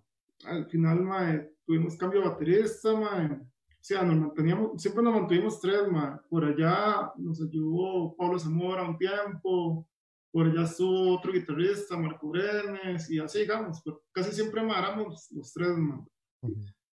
[0.47, 3.39] al final, tuvimos cambio de baterista, o
[3.81, 5.83] sea, nos manteníamos, siempre nos mantuvimos tres,
[6.29, 9.87] por allá nos ayudó Pablo Zamora un tiempo,
[10.31, 15.53] por allá estuvo otro guitarrista, Marco Brenes, y así, digamos, pero casi siempre éramos los
[15.53, 15.70] tres,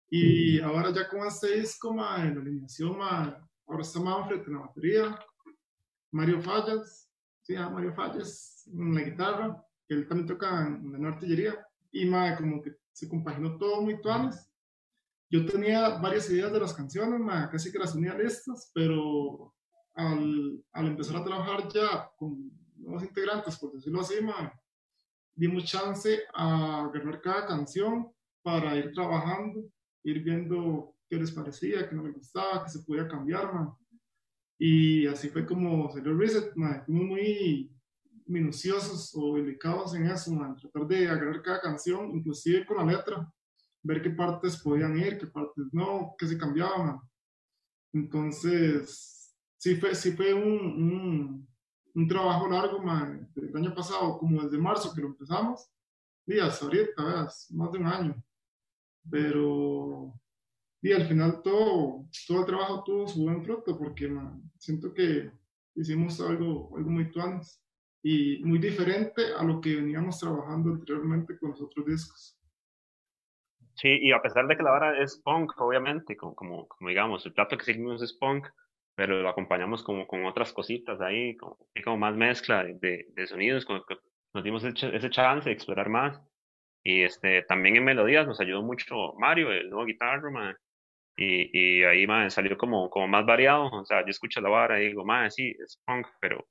[0.09, 4.61] Y ahora ya con este disco, ma, en la alineación, ahora está Manfred en la
[4.61, 5.19] batería,
[6.13, 7.11] Mario Fallas,
[7.43, 12.07] sí, ah, Mario Fallas en la guitarra, que él también toca en, la artillería, y
[12.07, 14.49] ma, como que se compaginó todo muy tuanes.
[15.29, 19.53] Yo tenía varias ideas de las canciones, ma, casi que las unía listas, pero
[19.95, 22.53] al, al empezar a trabajar ya con
[22.85, 24.15] nuevos integrantes, por decirlo así,
[25.35, 28.11] dimos chance a agarrar cada canción
[28.43, 29.69] para ir trabajando,
[30.05, 33.51] ir viendo qué les parecía, qué no les gustaba, qué se podía cambiar,
[34.59, 37.75] Y así fue como salió el Reset, Fuimos muy
[38.27, 40.57] minuciosos o delicados en eso, man.
[40.57, 43.31] tratar de agarrar cada canción, inclusive con la letra,
[43.83, 47.01] ver qué partes podían ir, qué partes no, qué se cambiaban.
[47.93, 51.54] Entonces, sí fue, sí fue un, un
[52.09, 55.71] trabajo largo, man, del año pasado, como desde marzo que lo empezamos,
[56.27, 58.25] días ahorita, veas, más de un año.
[59.11, 60.13] Pero,
[60.83, 65.31] y al final todo, todo el trabajo tuvo su buen fruto, porque man, siento que
[65.77, 67.63] hicimos algo, algo muy tuanes
[68.03, 72.39] y muy diferente a lo que veníamos trabajando anteriormente con los otros discos.
[73.75, 77.27] Sí, y a pesar de que la vara es punk, obviamente, como, como, como digamos,
[77.27, 78.47] el plato que seguimos es punk,
[78.95, 83.67] pero lo acompañamos como con otras cositas ahí, como, como más mezcla de, de sonidos,
[84.35, 86.21] nos dimos ese, chance de explorar más.
[86.83, 90.57] Y este, también en melodías nos ayudó mucho Mario, el nuevo guitarra,
[91.17, 93.71] Y, y ahí man, salió como, como más variado.
[93.71, 96.47] O sea, yo escucho la vara y digo, man, sí, es punk, pero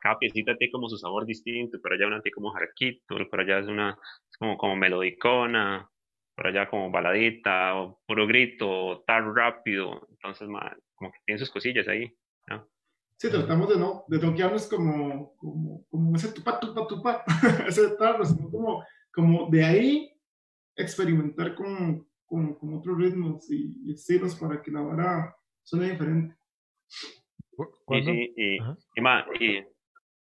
[0.00, 1.78] cada piecita tiene como su sabor distinto.
[1.82, 3.98] Pero allá una tiene como jarquito, por allá es una
[4.30, 5.88] es como, como melodicona,
[6.36, 10.06] por allá como baladita, o puro grito, tan rápido.
[10.12, 12.12] Entonces, man, como que tiene sus cosillas ahí.
[12.48, 12.68] ¿no?
[13.16, 17.24] Sí, tratamos de no, de toquearnos como, como, como ese tupa, tupa, tupa,
[17.68, 20.12] ese tarro, sino como, como de ahí
[20.76, 26.36] experimentar con, con, con otros ritmos y, estilos para que la vara suene diferente.
[27.88, 28.58] Y, y, y,
[29.40, 29.64] y,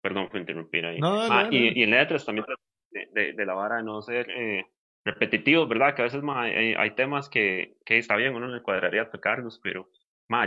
[0.02, 1.00] perdón por interrumpir ahí.
[1.02, 2.46] ah, y, y, en letras también
[2.92, 4.64] de, de, de la vara de no ser eh,
[5.04, 5.96] repetitivos, ¿verdad?
[5.96, 9.90] Que a veces hay, hay, temas que, que está bien, uno le cuadraría tocarlos, pero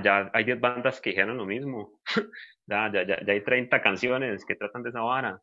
[0.02, 2.00] ya hay 10 bandas que dijeron lo mismo.
[2.66, 5.40] ya, ya, ya, hay 30 canciones que tratan de esa vara.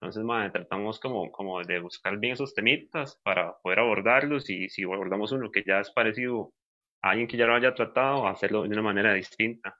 [0.00, 4.82] Entonces, ma, tratamos como, como de buscar bien esos temitas para poder abordarlos y si
[4.84, 6.52] abordamos uno que ya es parecido
[7.02, 9.76] a alguien que ya lo haya tratado, hacerlo de una manera distinta.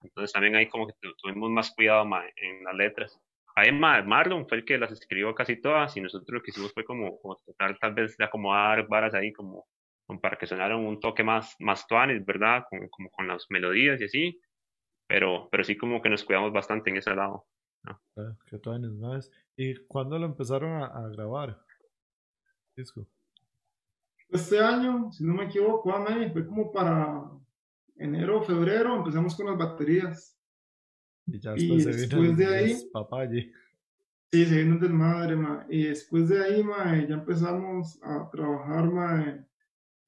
[0.00, 2.04] Entonces también hay como que tuvimos más cuidado
[2.36, 3.20] en las letras.
[3.56, 6.84] Ahí Marlon fue el que las escribió casi todas y nosotros lo que hicimos fue
[6.84, 9.66] como, como tratar tal vez de acomodar varas ahí como
[10.16, 12.64] para que sonaran un toque más, más tuanes, ¿verdad?
[12.70, 14.40] Como, como con las melodías y así,
[15.06, 17.46] pero, pero sí como que nos cuidamos bastante en ese lado.
[17.84, 18.00] ¿no?
[18.16, 19.30] Ah, qué tuanes más.
[19.56, 21.60] ¿Y cuándo lo empezaron a, grabar?
[22.74, 23.06] Disco.
[24.30, 25.92] Este año, si no me equivoco,
[26.32, 27.30] fue como para
[27.96, 30.38] enero o febrero, empezamos con las baterías.
[31.26, 32.74] Y ya después, se después de ahí,
[34.30, 35.66] Sí, se vino del madre, ma.
[35.70, 39.47] Y después de ahí, ma, ya empezamos a trabajar, ma,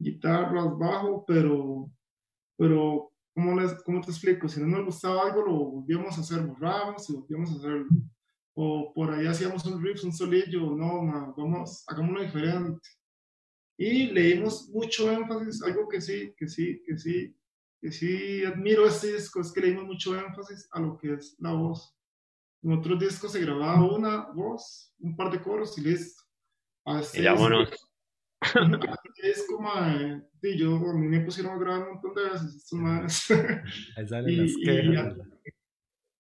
[0.01, 1.91] guitarras, bajo, pero,
[2.57, 4.49] pero ¿cómo, les, ¿cómo te explico?
[4.49, 7.89] Si no nos gustaba algo, lo volvíamos a hacer, borramos y volvíamos a hacerlo.
[8.55, 12.89] O por ahí hacíamos un riff, un solillo, no, vamos, hagámoslo diferente.
[13.79, 17.37] Y leímos mucho énfasis, algo que sí, que sí, que sí,
[17.81, 21.53] que sí admiro este disco, es que leímos mucho énfasis a lo que es la
[21.53, 21.95] voz.
[22.63, 26.23] En otros discos se grababa una voz, un par de coros y listo.
[27.15, 27.71] y vámonos
[29.23, 30.23] es como, eh,
[30.57, 33.31] yo, a mí me pusieron a grabar un montón de veces más.
[33.97, 35.17] Ahí salen y, las quejas.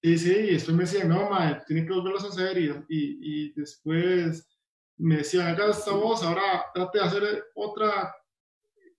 [0.02, 2.58] Y, sí, y después me decían, no, madre, tiene que volverlos a hacer.
[2.58, 4.48] Y, y, después
[4.96, 8.14] me decían, haga esta voz, ahora trate de hacer otra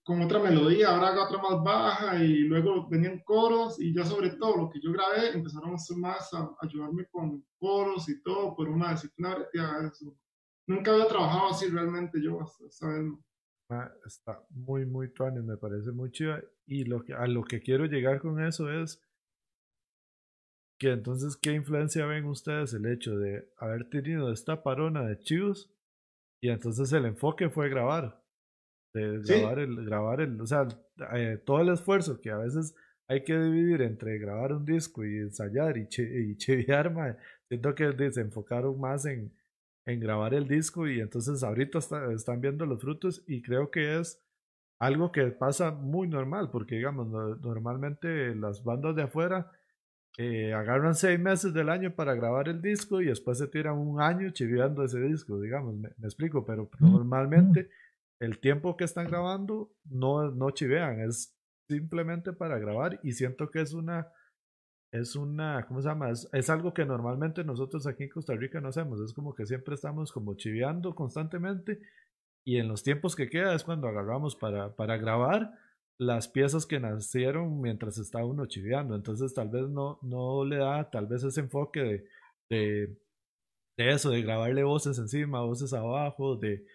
[0.04, 4.32] con otra melodía, ahora haga otra más baja y luego venían coros y ya sobre
[4.32, 8.92] todo lo que yo grabé empezaron más a, ayudarme con coros y todo, pero una
[8.92, 10.18] disciplina eso
[10.68, 12.48] Nunca había trabajado así realmente yo ah,
[14.06, 16.36] está muy, muy tuanes, me parece muy chido.
[16.66, 19.02] Y lo que, a lo que quiero llegar con eso es
[20.80, 25.72] que entonces, ¿qué influencia ven ustedes el hecho de haber tenido esta parona de chivos
[26.42, 28.22] y entonces el enfoque fue grabar?
[28.94, 30.68] de grabar, el, grabar el, o sea,
[31.14, 32.76] eh, todo el esfuerzo que a veces
[33.08, 37.18] hay que dividir entre grabar un disco y ensayar y, y chiviar,
[37.48, 39.34] siento que se enfocaron más en,
[39.92, 41.80] en grabar el disco y entonces ahorita
[42.14, 44.22] están viendo los frutos y creo que es
[44.80, 47.08] algo que pasa muy normal, porque digamos,
[47.42, 49.52] normalmente las bandas de afuera
[50.18, 54.02] eh, agarran seis meses del año para grabar el disco y después se tiran un
[54.02, 57.70] año chiviando ese disco, digamos, me, explico, pero normalmente
[58.20, 61.36] el tiempo que están grabando no, no chivean, es
[61.70, 64.08] simplemente para grabar y siento que es una,
[64.92, 66.12] es una, ¿cómo se llama?
[66.12, 69.76] Es, algo que normalmente nosotros aquí en Costa Rica no hacemos, es como que siempre
[69.76, 71.80] estamos como chiveando constantemente
[72.44, 75.54] y en los tiempos que queda es cuando agarramos para, para grabar
[75.98, 78.96] las piezas que nacieron mientras está uno chiveando.
[78.96, 82.06] Entonces tal vez no, no le da tal vez ese enfoque
[82.50, 82.98] de,
[83.78, 86.66] de, eso, de grabarle voces encima, voces abajo, de,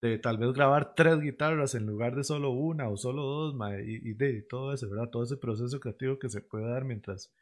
[0.00, 3.54] de tal vez grabar tres guitarras en lugar de solo una o solo dos,
[3.84, 5.10] y, de todo eso, ¿verdad?
[5.10, 7.32] Todo ese proceso creativo que se puede dar mientras,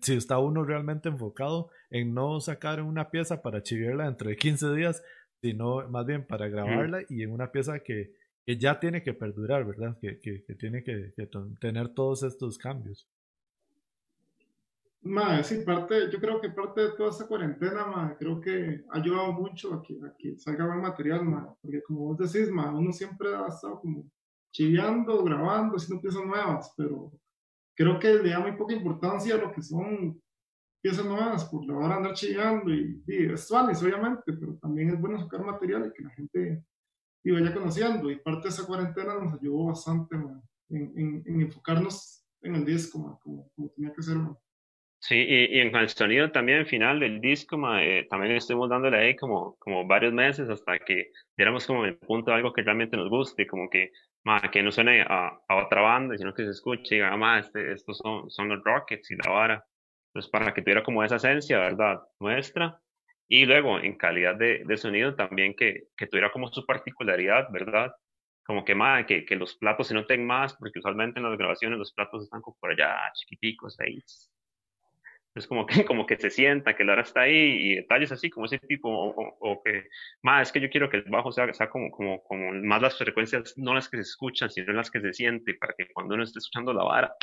[0.00, 4.74] si está uno realmente enfocado en no sacar una pieza para chiviarla dentro de 15
[4.74, 5.02] días,
[5.40, 8.12] sino más bien para grabarla y en una pieza que,
[8.44, 9.96] que ya tiene que perdurar, ¿verdad?
[10.00, 11.14] Que, que, que tiene que,
[11.60, 13.08] tener todos estos cambios.
[15.02, 18.98] Ma, sí, parte, yo creo que parte de toda esta cuarentena, ma, creo que ha
[18.98, 22.70] ayudado mucho a que, a que salga buen material, ma, porque como vos decís, ma,
[22.70, 24.04] uno siempre ha estado como
[24.52, 27.10] chiviando, grabando, haciendo piezas nuevas, pero
[27.80, 30.20] creo que le da muy poca importancia a lo que son
[30.82, 35.18] piezas nuevas, por la hora andar chillando y, y es obviamente, pero también es bueno
[35.18, 36.62] sacar material y que la gente
[37.24, 38.10] y vaya conociendo.
[38.10, 40.14] Y parte de esa cuarentena nos ayudó bastante
[40.68, 44.18] en, en, enfocarnos en el disco, como, como, tenía que ser.
[44.98, 49.16] Sí, y, y, en el sonido también final del disco, eh, también estuvimos dándole ahí
[49.16, 53.08] como, como varios meses hasta que diéramos como el punto de algo que realmente nos
[53.08, 53.90] guste, como que,
[54.52, 57.72] que no suene a, a, otra banda, sino que se escuche y diga, ah, este,
[57.72, 59.64] estos son, son los Rockets y la vara.
[60.12, 62.00] Pues para que tuviera como esa esencia, ¿verdad?
[62.18, 62.80] Nuestra.
[63.28, 67.92] Y luego, en calidad de, de sonido también que, que, tuviera como su particularidad, ¿verdad?
[68.44, 71.78] Como que, más, que, que los platos se noten más, porque usualmente en las grabaciones
[71.78, 74.02] los platos están como por allá, chiquiticos, ahí.
[75.34, 78.30] Es como que, como que se sienta que la hora está ahí y detalles así,
[78.30, 79.84] como ese tipo, o, que,
[80.22, 82.98] más, es que yo quiero que el bajo sea, sea como, como, como más las
[82.98, 86.24] frecuencias, no las que se escuchan, sino las que se siente, para que cuando uno
[86.24, 87.14] esté escuchando la vara,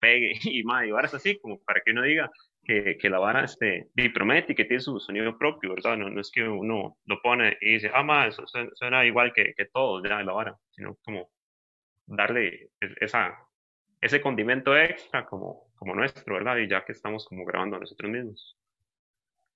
[0.00, 2.30] pegue y más, y varas así, como para que uno diga
[2.64, 5.96] que, que la vara este, y promete y que tiene su sonido propio, ¿verdad?
[5.96, 8.36] No, no es que uno lo pone y dice, ah, más,
[8.74, 11.30] suena, igual que, que todos, ya, la vara, sino como
[12.06, 12.70] darle
[13.00, 13.36] esa,
[14.00, 16.58] ese condimento extra como, como nuestro, ¿verdad?
[16.58, 18.56] Y ya que estamos como grabando a nosotros mismos.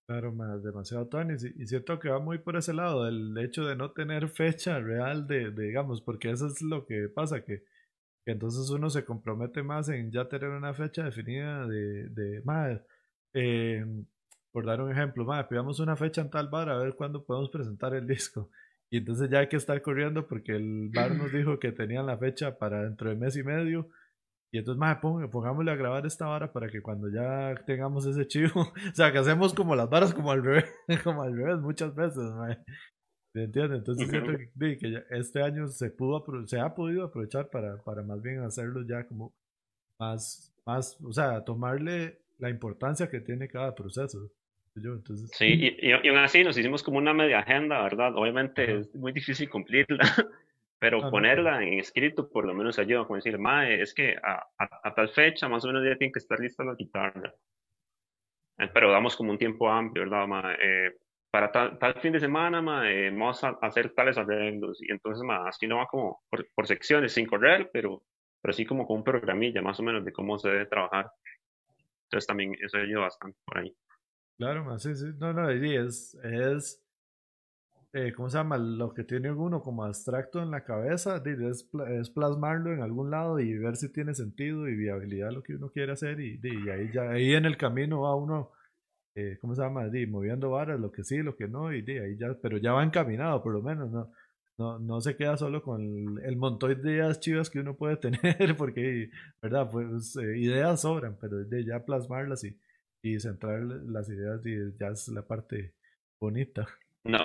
[0.07, 1.35] Claro, más demasiado Tony.
[1.57, 5.29] Y siento que va muy por ese lado, el hecho de no tener fecha real
[5.29, 7.63] de, de digamos, porque eso es lo que pasa, que
[8.25, 12.81] entonces uno se compromete más en ya tener una fecha definida de, de más,
[13.33, 13.85] eh,
[14.51, 17.51] por dar un ejemplo, más, pidamos una fecha en tal bar a ver cuándo podemos
[17.51, 18.51] presentar el disco.
[18.91, 22.19] Y entonces ya hay que estar corriendo porque el bar nos dijo que tenían la
[22.19, 23.89] fecha para dentro de mes y medio.
[24.57, 28.63] Y entonces, más, pongámosle a grabar esta vara para que cuando ya tengamos ese chivo,
[28.91, 30.65] o sea, que hacemos como las varas como al revés,
[31.05, 32.23] como al revés muchas veces,
[33.35, 33.81] ¿Me entiendes?
[33.81, 38.41] Entonces siento que, este año se pudo se ha podido aprovechar para, para más bien
[38.41, 39.35] hacerlo ya como
[40.01, 44.33] más, más, o sea, tomarle la importancia que tiene cada proceso.
[44.75, 45.31] Yo, entonces...
[45.35, 48.17] Sí, y, y, aún así nos hicimos como una media agenda, ¿verdad?
[48.17, 49.99] Obviamente es muy difícil cumplirla,
[50.79, 54.95] pero ponerla en escrito por lo menos ayuda, como decir, mae, es que a, a,
[54.95, 57.35] tal fecha más o menos ya tiene que estar lista la guitarra.
[58.59, 60.27] Eh, pero damos como un tiempo amplio, ¿verdad?
[60.27, 60.57] Mae?
[60.61, 60.97] Eh,
[61.31, 65.77] para tal, fin de semana eh, vamos a hacer tales arreglos y entonces así no
[65.77, 68.03] va como por, secciones sin correr, pero,
[68.41, 71.11] pero sí como con un programilla más o menos de cómo se debe trabajar.
[72.05, 73.75] Entonces también eso ayuda bastante por ahí.
[74.39, 76.86] Claro, sí, sí, no, no, es, es
[77.97, 78.59] eh, ¿cómo se llama?
[78.59, 83.41] Lo que tiene uno como abstracto en la cabeza, es, es, plasmarlo en algún lado
[83.41, 86.91] y ver si tiene sentido y viabilidad lo que uno quiere hacer y, y ahí
[86.93, 88.53] ya, ahí en el camino va uno
[89.17, 89.89] eh, ¿cómo se llama?
[89.89, 92.85] Di, moviendo varas, lo que sí, lo que no, y ahí ya, pero ya va
[92.85, 94.13] encaminado por lo menos, ¿no?
[94.59, 98.57] No, no se queda solo con el, montón de ideas chivas que uno puede tener,
[98.59, 99.71] porque, ¿verdad?
[99.71, 102.61] Pues eh, ideas sobran, pero de ya plasmarlas y,
[103.03, 105.75] y centrar las ideas y ya es la parte
[106.21, 106.67] bonita.
[107.05, 107.19] No,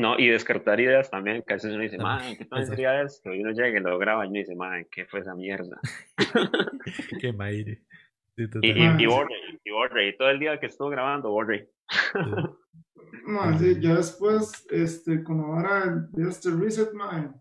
[0.00, 3.32] no, y descartar ideas también, que a veces uno dice, man, ¿qué tal sería esto?
[3.32, 5.78] Y uno llega y lo graba y uno dice, man, ¿qué fue esa mierda?
[7.20, 7.82] Qué maire
[8.36, 11.70] y, y, y, y todo el día que estuvo grabando, borre.
[13.26, 17.34] No, sí, ya después, este, como ahora de este reset, man,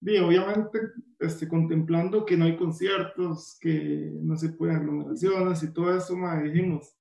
[0.00, 0.78] y obviamente
[1.18, 6.40] este, contemplando que no hay conciertos, que no se pueden aglomeraciones y todo eso, ma,
[6.42, 6.94] dijimos,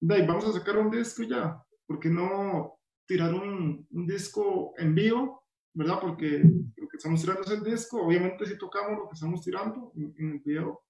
[0.00, 2.77] vamos a sacar un disco ya, ¿por qué no
[3.08, 5.42] tirar un, un disco en vivo?
[5.74, 5.98] ¿Verdad?
[6.00, 6.42] Porque
[6.76, 10.32] lo que estamos tirando es el disco, obviamente si tocamos lo que estamos tirando en,
[10.32, 10.82] el video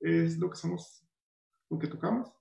[0.00, 1.06] es lo que estamos,
[1.70, 2.32] lo que tocamos,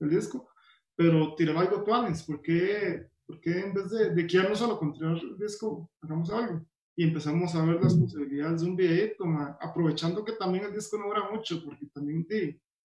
[0.00, 0.48] el disco,
[0.96, 4.92] pero tirar algo tuanes, ¿por qué, ¿por qué en vez de, de quedarnos solo con
[4.92, 6.64] tirar el disco, hagamos algo?
[7.00, 9.24] y empezamos a ver las posibilidades de un videito,
[9.58, 12.26] aprovechando que también el disco no dura mucho, porque también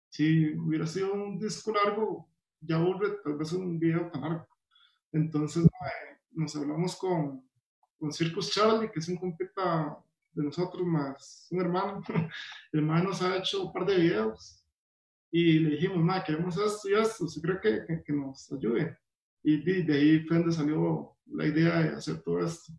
[0.09, 2.29] si hubiera sido un disco largo,
[2.61, 4.47] ya aburre tal vez un video tan largo.
[5.17, 5.67] Entonces
[6.31, 7.43] nos hablamos con,
[7.99, 9.99] con Circus Charlie, que es un compita
[10.33, 12.03] de nosotros, más un hermano.
[12.73, 14.63] El hermano nos ha hecho un par de videos
[15.31, 18.97] y le dijimos, ma, queremos esto y esto, ¿se cree que, que, nos ayude?
[19.43, 22.73] Y de, de ahí fue donde salió la idea de hacer todo esto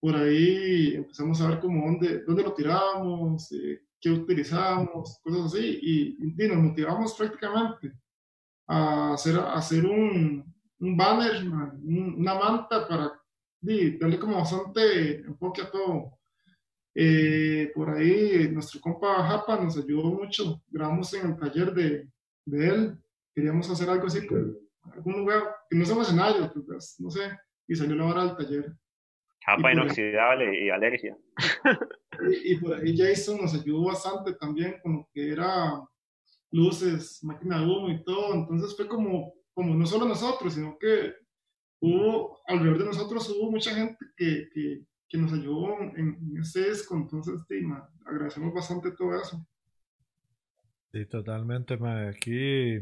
[0.00, 5.78] por ahí empezamos a ver como dónde, dónde lo tirábamos, eh, qué utilizábamos, cosas así,
[5.82, 7.92] y, nos motivamos prácticamente
[8.66, 13.20] a hacer, a hacer un, un banner, una manta para
[13.60, 16.18] darle como bastante enfoque a todo.
[16.94, 22.08] Eh, por ahí nuestro compa Japa nos ayudó mucho, grabamos en el taller de,
[22.44, 22.98] de él,
[23.34, 24.26] queríamos hacer algo así,
[24.82, 27.30] algún lugar que no sea escenario, pues, no sé,
[27.68, 28.72] y salió la hora del taller.
[29.44, 31.16] Capa inoxidable y alergia.
[32.44, 35.80] Y, por ahí Jason nos ayudó bastante también con lo que era
[36.50, 38.34] luces, máquina de humo y todo.
[38.34, 41.16] Entonces fue como, como no solo nosotros, sino que
[41.80, 46.70] hubo, alrededor de nosotros hubo mucha gente que, que, que nos ayudó en, en, ese
[46.70, 46.94] disco.
[46.94, 47.66] Entonces, sí,
[48.06, 49.44] agradecemos bastante todo eso.
[50.92, 51.76] Sí, totalmente.
[52.08, 52.74] Aquí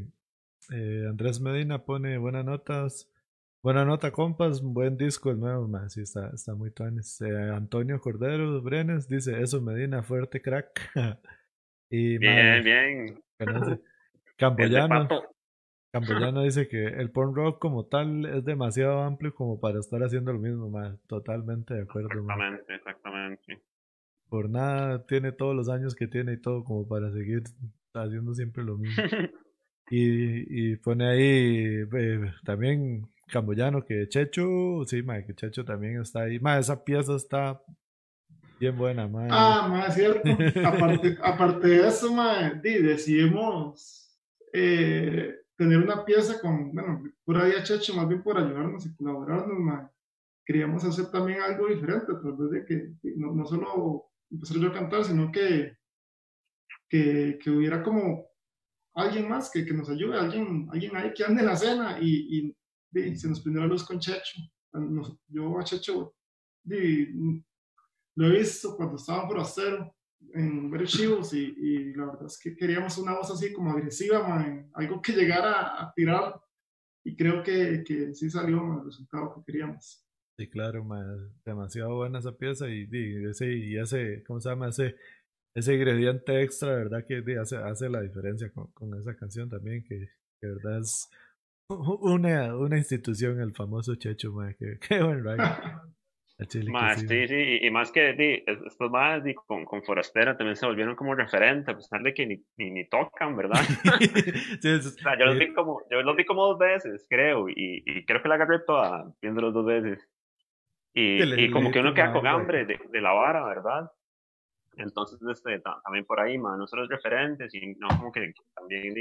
[0.71, 3.11] eh, Andrés Medina pone buenas notas.
[3.63, 4.61] Buena nota, compas.
[4.61, 5.89] Buen disco el nuevo, man.
[5.89, 7.19] Sí, está, está muy tuanes.
[7.23, 10.93] Eh, Antonio Cordero Brenes dice: Eso, Medina, fuerte crack.
[11.89, 13.25] y, bien, bien.
[14.37, 15.09] Camboyano.
[16.01, 20.33] Camboyano dice que el porn rock como tal es demasiado amplio como para estar haciendo
[20.33, 20.99] lo mismo, man.
[21.07, 23.63] Totalmente de acuerdo, Exactamente, exactamente.
[24.29, 27.43] Por nada tiene todos los años que tiene y todo como para seguir
[27.95, 29.03] haciendo siempre lo mismo.
[29.91, 36.23] y, y pone ahí eh, también Camboyano, que Checho, sí, ma, que Checho también está
[36.23, 36.39] ahí.
[36.39, 37.63] Ma, esa pieza está
[38.61, 39.29] bien buena, ma.
[39.31, 40.29] Ah, ma, es cierto.
[40.65, 44.07] aparte, aparte de eso, ma, decidimos
[44.53, 48.95] eh, tener una pieza con, bueno, por ahí a Checho, más bien por ayudarnos y
[48.95, 49.91] colaborarnos, ma.
[50.45, 55.05] Queríamos hacer también algo diferente, tal vez de que, no, solo empezar yo a cantar,
[55.05, 55.77] sino que,
[56.89, 58.29] que, que hubiera como
[58.95, 62.55] alguien más que, que, nos ayude, alguien, alguien ahí que ande en la escena y,
[62.93, 64.41] y se nos prendió la luz con Checho.
[65.29, 66.15] yo a Checho
[68.17, 69.96] lo he visto cuando estaba por acero
[70.35, 74.45] en varios chivos y, y, la verdad es que queríamos una voz así como agresiva,
[74.75, 76.41] algo que llegara a, tirar
[77.05, 80.05] y creo que, que sí salió el resultado que queríamos.
[80.39, 80.87] Sí, claro,
[81.45, 82.87] demasiado buena esa pieza y,
[83.27, 84.69] ese, y ese, ¿cómo se llama?
[84.69, 84.97] Ese,
[85.55, 87.07] ese ingrediente extra, ¿verdad?
[87.07, 90.11] Que hace, hace la diferencia con, con esa canción también, que,
[90.41, 91.09] que verdad es
[91.69, 95.25] una, una institución, el famoso Checho, que, qué buen
[96.69, 100.95] Más, sí, sí, y, más que di, estos más con, con Forastera también se volvieron
[100.95, 103.59] como referente, a pesar de que ni, ni, tocan, ¿verdad?
[104.63, 108.29] yo, los vi como, yo los vi como dos veces, creo, y, y creo que
[108.29, 110.07] la agarré toda viéndolos dos veces.
[110.93, 113.91] Y, y como que uno queda con hambre de, de la vara, ¿verdad?
[114.77, 118.95] Entonces, este, también por ahí, man, nosotros referentes y no como que también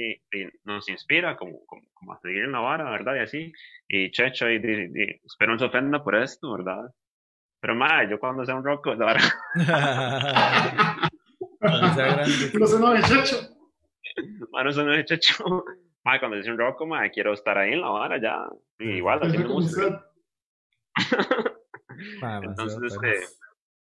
[0.64, 3.16] nos inspira como, como, como, a seguir en la vara, ¿verdad?
[3.16, 3.54] Y así.
[3.88, 4.56] Y Checho, y,
[5.26, 6.90] espero no se ofenda por esto, ¿verdad?
[7.66, 9.28] Pero, ma, yo cuando sea un rock, la verdad.
[12.53, 13.38] no se no es Checho.
[14.51, 15.66] Ma, no se no es Checho.
[16.03, 18.47] Ma, cuando sea un rock, ma, quiero estar ahí en la vara ya.
[18.78, 20.05] igual, haciendo música.
[22.43, 23.24] Entonces, este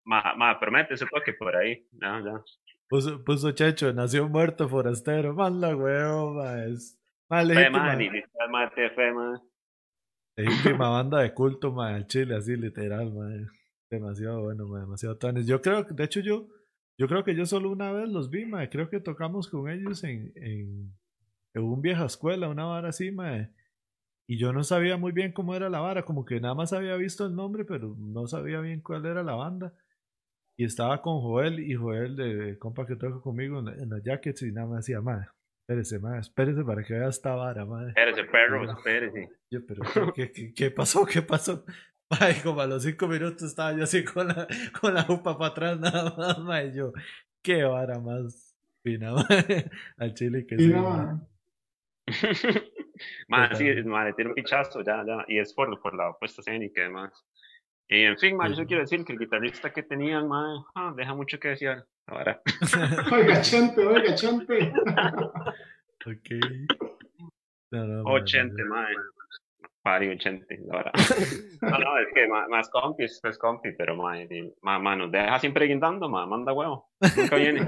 [0.06, 1.86] Ma, ma, promete ese toque por ahí.
[1.92, 2.42] No, ya.
[2.88, 5.34] Puso, puso Checho, nació muerto forastero.
[5.34, 6.98] Man, la huevo, ma, es.
[7.28, 7.98] Ma, legítima.
[8.50, 9.42] Ma, fe, ma.
[10.36, 13.28] Legítima banda de culto, ma, el Chile, así literal, ma.
[13.94, 15.46] Demasiado bueno, ma, demasiado tanes.
[15.46, 16.48] Yo creo, de hecho, yo,
[16.98, 18.68] yo creo que yo solo una vez los vi, ma.
[18.68, 20.92] Creo que tocamos con ellos en, en,
[21.54, 23.48] en un vieja escuela, una vara así, ma.
[24.26, 26.96] Y yo no sabía muy bien cómo era la vara, como que nada más había
[26.96, 29.74] visto el nombre, pero no sabía bien cuál era la banda.
[30.56, 34.52] Y estaba con Joel y Joel, de, compa que toca conmigo en, los jackets, y
[34.52, 35.26] nada más decía, madre,
[35.62, 37.88] espérese, madre, espérese para que vea esta vara, madre.
[37.88, 39.28] Espérese, perro, espérese.
[39.50, 41.04] Yo, pero, ¿qué, qué, qué pasó?
[41.04, 41.64] ¿Qué pasó?
[42.20, 44.46] Ay, como a los cinco minutos estaba yo así con la,
[44.80, 46.92] con la upa para atrás nada más, ma, y yo,
[47.42, 49.26] qué vara más fina, ma,
[49.98, 51.20] al chile que sí, ma.
[53.28, 56.40] ma, sí, ma, le tiene un pichazo, ya, ya, y es por, por la puesta
[56.40, 57.24] escénica y demás.
[57.88, 61.14] Y en fin, ma, yo quiero decir que el guitarrista que tenían, ma, ah, deja
[61.14, 62.40] mucho que decir ahora.
[63.12, 64.72] oiga, chante, oiga, chante.
[66.06, 66.30] ok.
[67.70, 68.86] No, no, ma, 80, no, ma.
[69.84, 70.90] Pari 80, ahora.
[71.62, 75.12] no, no, es que más, más compis, es compi, pero ma, y- ma, ma, nos
[75.12, 76.88] deja siempre guindando, ma, manda huevo.
[77.16, 77.60] Nunca viene.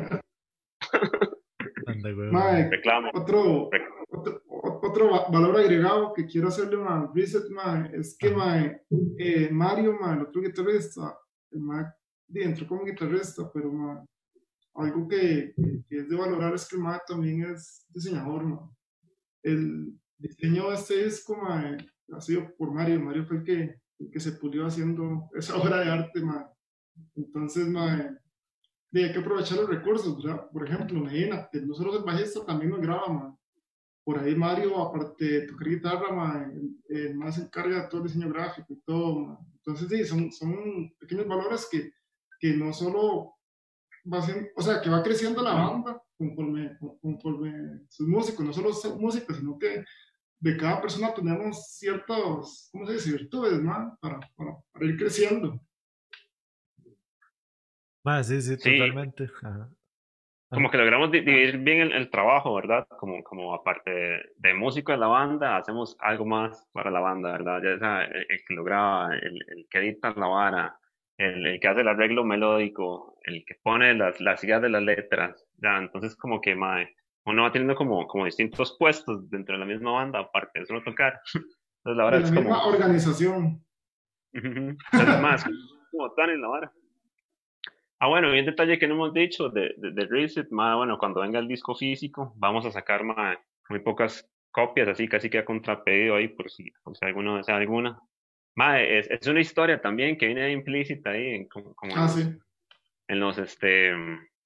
[1.86, 2.30] Anda, güey.
[2.32, 3.10] Mae, Reclamo.
[3.14, 3.68] otro,
[4.10, 8.62] otro, otro va- valor agregado que quiero hacerle ma, reset ma, es que ma,
[9.18, 11.18] eh, Mario, ma, el otro guitarrista,
[11.52, 11.94] el ma,
[12.32, 14.04] sí, entró como guitarrista, pero ma,
[14.74, 15.54] algo que,
[15.88, 18.42] que- es de valorar es que el ma también es diseñador.
[18.44, 18.70] Ma.
[19.42, 21.76] El diseño de este disco ma,
[22.12, 23.00] ha sido por Mario.
[23.00, 26.20] Mario fue el que, el que se pulió haciendo esa obra de arte.
[26.20, 26.50] Ma.
[27.14, 28.18] Entonces, ma,
[28.92, 30.48] hay que aprovechar los recursos, ¿verdad?
[30.50, 33.38] Por ejemplo, Medina, que no solo es bajista, también nos graba, ma.
[34.04, 38.02] Por ahí Mario, aparte de tocar guitarra, ma, el, el más se encarga de todo
[38.02, 39.38] el diseño gráfico y todo, ma.
[39.56, 41.92] Entonces, sí, son, son pequeños valores que,
[42.38, 43.34] que no solo
[44.12, 48.70] va haciendo, o sea, que va creciendo la banda conforme, conforme sus músicos, no solo
[48.98, 49.84] músicos, sino que
[50.38, 53.12] de cada persona tenemos ciertos, ¿cómo se dice?
[53.12, 55.60] Virtudes, ma, para, para, para ir creciendo.
[58.04, 58.78] Ma, sí, sí, Sí.
[58.78, 59.28] totalmente.
[59.42, 59.68] Ajá.
[60.48, 62.86] Como que logramos di- dividir bien el, el trabajo, ¿verdad?
[63.00, 67.32] Como, como aparte de, de músico de la banda, hacemos algo más para la banda,
[67.32, 67.60] ¿verdad?
[67.64, 70.78] Ya sea el, el que lo graba, el, el que edita la vara,
[71.18, 74.82] el, el que hace el arreglo melódico, el que pone las, las ideas de las
[74.82, 76.94] letras, ya, entonces como que mae,
[77.26, 80.82] uno va teniendo como, como distintos puestos dentro de la misma banda, aparte de solo
[80.82, 81.20] tocar.
[81.84, 82.68] Entonces la es misma como...
[82.74, 83.64] organización.
[84.34, 84.76] Ujú.
[84.92, 85.44] Entonces, más,
[85.90, 86.72] como tan en la vara.
[87.98, 90.98] Ah, bueno, y un detalle que no hemos dicho de, de, de Reset, ma, bueno,
[90.98, 93.38] cuando venga el disco físico, vamos a sacar ma,
[93.70, 97.56] muy pocas copias, así casi que a contrapedido ahí, por si, por si alguno desea
[97.56, 97.98] alguna.
[98.54, 102.02] Ma, es, es una historia también que viene implícita ahí, en, como, como en, Ah,
[102.02, 102.38] los, sí.
[103.08, 103.92] en los, este,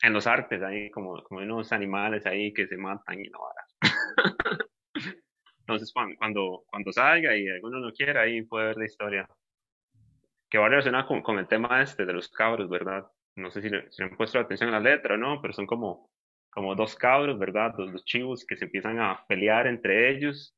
[0.02, 3.64] en los artes, ahí, como, como unos animales ahí que se matan y la vara.
[5.60, 9.28] Entonces, cuando, cuando, salga y alguno no quiera, ahí puede ver la historia.
[10.48, 13.06] Que va relacionada con, con el tema este de los cabros, ¿verdad?
[13.36, 15.40] No sé si le, si le han puesto atención a la letra, ¿no?
[15.40, 16.10] Pero son como,
[16.50, 17.72] como dos cabros, ¿verdad?
[17.76, 20.56] Dos, dos chivos que se empiezan a pelear entre ellos.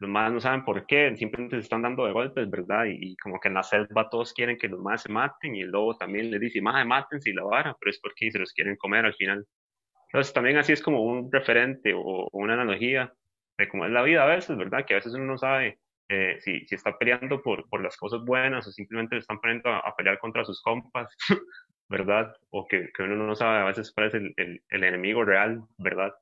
[0.00, 2.86] Los más no saben por qué, simplemente se están dando de golpes, ¿verdad?
[2.86, 5.60] Y, y como que en la selva todos quieren que los más se maten y
[5.62, 8.52] el lobo también les dice, más mátense y la vara, pero es porque se los
[8.52, 9.46] quieren comer al final.
[10.08, 13.12] Entonces también así es como un referente o, o una analogía
[13.58, 14.84] de cómo es la vida a veces, ¿verdad?
[14.86, 15.78] Que a veces uno no sabe
[16.08, 19.70] eh, si, si está peleando por, por las cosas buenas o simplemente le están poniendo
[19.70, 21.14] a, a pelear contra sus compas,
[21.88, 22.34] ¿verdad?
[22.50, 25.62] O que, que uno no sabe a veces cuál es el, el, el enemigo real,
[25.78, 26.12] ¿verdad?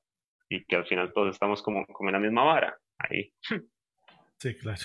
[0.50, 3.32] Y que al final todos estamos como, como en la misma vara, ahí.
[4.38, 4.82] Sí, claro.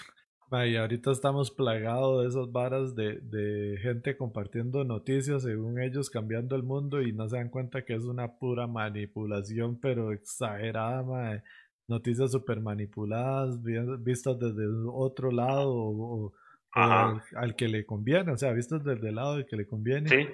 [0.67, 6.55] Y ahorita estamos plagados de esas varas de, de gente compartiendo noticias, según ellos, cambiando
[6.55, 11.43] el mundo y no se dan cuenta que es una pura manipulación, pero exagerada,
[11.85, 16.33] Noticias súper manipuladas, vi- vistas desde otro lado o,
[16.71, 20.07] al, al que le conviene, o sea, vistas desde el lado del que le conviene.
[20.07, 20.27] Sí,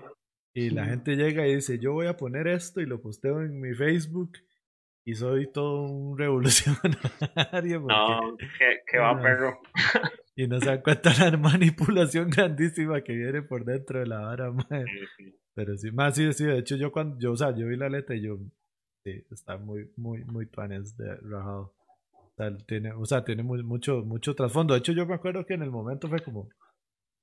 [0.54, 3.60] Y la gente llega y dice, yo voy a poner esto y lo posteo en
[3.60, 4.34] mi Facebook
[5.10, 6.98] y soy todo un revolucionario.
[7.52, 9.22] porque- no, que, que va No.
[9.22, 9.60] perro.
[10.36, 14.50] Y no se dan cuenta la manipulación grandísima que viene por dentro de la vara,
[15.18, 15.36] sí.
[15.54, 17.90] Pero sí, más sí, sí, de hecho yo cuando, yo, o sea, yo vi la
[17.90, 18.38] letra y yo,
[19.04, 21.74] sí, está muy, muy, muy tuanes de rajado.
[22.14, 24.74] O sea, tiene, o sea, tiene muy- mucho, mucho trasfondo.
[24.74, 26.48] De hecho, yo me acuerdo que en el momento fue como,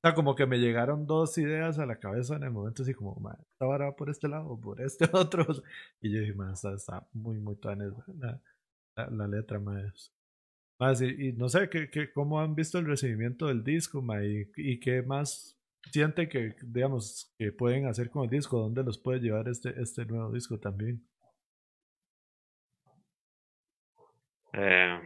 [0.09, 3.14] sea, como que me llegaron dos ideas a la cabeza en el momento, así como,
[3.16, 5.46] "Ma, esta vara va por este lado o por este otro.
[6.00, 8.40] Y yo dije, man, está, está muy, muy tuanes la,
[8.96, 10.12] la, la letra, más.
[10.80, 14.22] Más, y, y no sé, ¿qué, qué, ¿cómo han visto el recibimiento del disco, ma?
[14.24, 15.59] Y, y qué más
[15.92, 18.59] sienten que, digamos, que pueden hacer con el disco?
[18.59, 21.02] ¿Dónde los puede llevar este, este nuevo disco también?
[24.52, 25.00] Eh,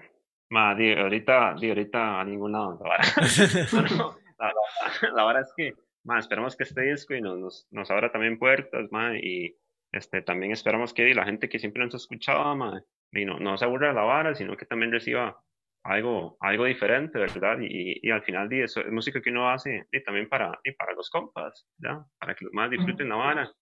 [0.50, 2.78] ma, di, ahorita, di, ahorita a ningún lado.
[2.78, 4.16] No,
[4.48, 4.54] la,
[5.02, 5.74] la- la vara es que,
[6.04, 9.56] ma, esperamos que este disco y nos, nos, nos abra también puertas, ma, y
[9.92, 12.82] este, también esperamos que la gente que siempre nos ha escuchado, ma,
[13.12, 15.42] y no, no se aburra de la vara, sino que también reciba
[15.82, 17.58] algo, algo diferente, ¿verdad?
[17.60, 20.72] Y, y al final, di, eso es música que uno hace y también para, y
[20.72, 22.04] para los compas, ¿ya?
[22.18, 23.52] Para que los más disfruten la vara.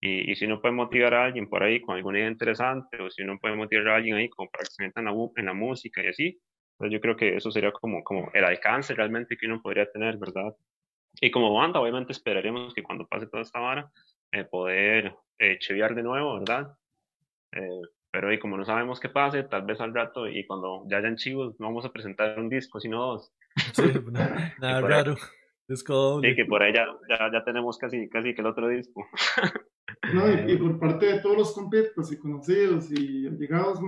[0.00, 3.10] Y, y si uno puede motivar a alguien por ahí con alguna idea interesante, o
[3.10, 5.46] si uno puede motivar a alguien ahí como para que se meta en la, en
[5.46, 6.40] la música y así,
[6.80, 10.54] yo creo que eso sería como, como el alcance realmente que uno podría tener, ¿verdad?
[11.20, 13.90] y como banda, obviamente esperaríamos que cuando pase toda esta vara,
[14.32, 16.76] eh, poder eh, chiviar de nuevo, ¿verdad?
[17.52, 20.98] Eh, pero y como no sabemos qué pase, tal vez al rato y cuando ya
[20.98, 23.32] hayan chivos, no vamos a presentar un disco, sino dos.
[23.74, 23.82] Sí,
[24.60, 25.16] nada, raro.
[25.68, 26.30] Disco doble.
[26.30, 29.04] Sí, que por ahí ya, ya, tenemos casi, casi que el otro disco.
[30.14, 33.80] No, y, por parte de todos los completos y conocidos y llegados,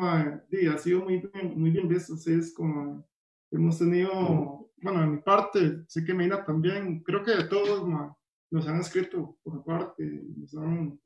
[0.50, 2.14] sí, ha sido muy bien, muy bien visto.
[2.14, 3.06] Es como
[3.50, 7.88] hemos tenido, bueno, en mi parte, sé que Mina también, creo que de todos
[8.50, 10.04] nos han escrito por parte,
[10.36, 11.00] nos han,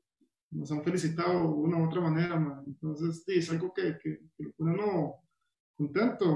[0.51, 2.63] nos han felicitado de una u otra manera.
[2.65, 5.15] Entonces, sí, es algo que, que, que lo pone uno
[5.75, 6.35] contento.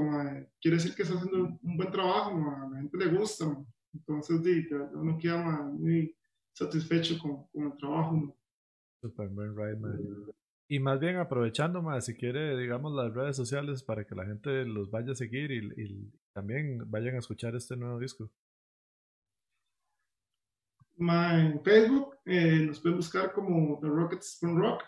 [0.62, 3.46] Quiere decir que está haciendo un buen trabajo, a la gente le gusta.
[3.94, 6.16] Entonces, sí, uno queda muy
[6.54, 8.36] satisfecho con, con el trabajo.
[9.02, 10.34] Super buen ride, man.
[10.70, 14.66] Y más bien aprovechando, más si quiere, digamos, las redes sociales para que la gente
[14.66, 18.30] los vaya a seguir y, y también vayan a escuchar este nuevo disco.
[21.00, 24.84] en Facebook eh, nos pueden buscar como The Rockets Spoon Rock.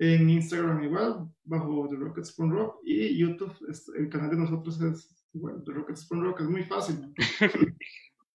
[0.00, 2.80] En Instagram igual, bajo The Rockets Spoon Rock.
[2.84, 3.54] Y YouTube,
[3.96, 6.40] el canal de nosotros es igual, The Rockets Spoon Rock.
[6.40, 7.14] Es muy fácil.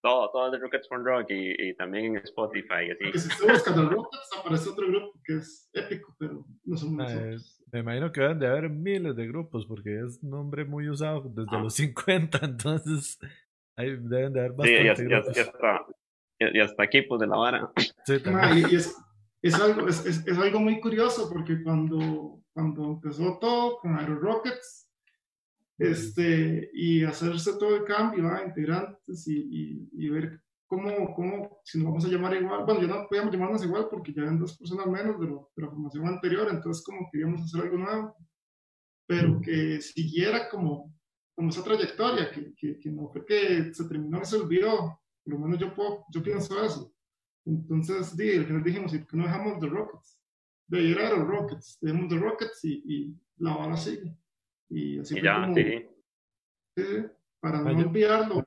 [0.07, 2.91] todo, todo de Rockets for Rock y, también en Spotify.
[2.91, 3.03] Así.
[3.03, 7.05] Porque si usted busca The Rockets, aparece otro grupo que es épico, pero no somos
[7.05, 7.63] ah, nosotros.
[7.71, 11.23] Me imagino que deben de haber miles de grupos porque es un nombre muy usado
[11.35, 11.59] desde ah.
[11.59, 13.19] los 50, entonces
[13.75, 15.85] ahí deben de haber bastantes sí, ya, ya, está.
[16.39, 17.71] Ya, está equipos de la vara.
[18.05, 18.95] Sí, ah, y, es,
[19.41, 24.15] es, algo, es, es, es, algo muy curioso porque cuando, cuando empezó todo con Aero
[24.19, 24.86] Rockets,
[25.77, 31.87] este, y hacerse todo el cambio, a integrantes y, y, ver cómo, cómo, si nos
[31.87, 34.87] vamos a llamar igual, bueno, ya no podíamos llamarnos igual porque ya eran dos personas
[34.87, 38.15] menos de, de la formación anterior, entonces como queríamos hacer algo nuevo,
[39.07, 40.93] pero que siguiera como,
[41.35, 45.33] como esa trayectoria, que, que, que no fue que se terminó y se olvidó, por
[45.33, 46.91] lo menos yo, puedo, yo pienso eso.
[47.45, 50.19] Entonces, di, al final dijimos, ¿y por qué no dejamos The Rockets?
[50.67, 54.17] De ir a los Rockets, dejamos The Rockets y, y la bala sigue.
[54.69, 55.89] Y así fue como, sí.
[57.39, 58.43] para no olvidarlo.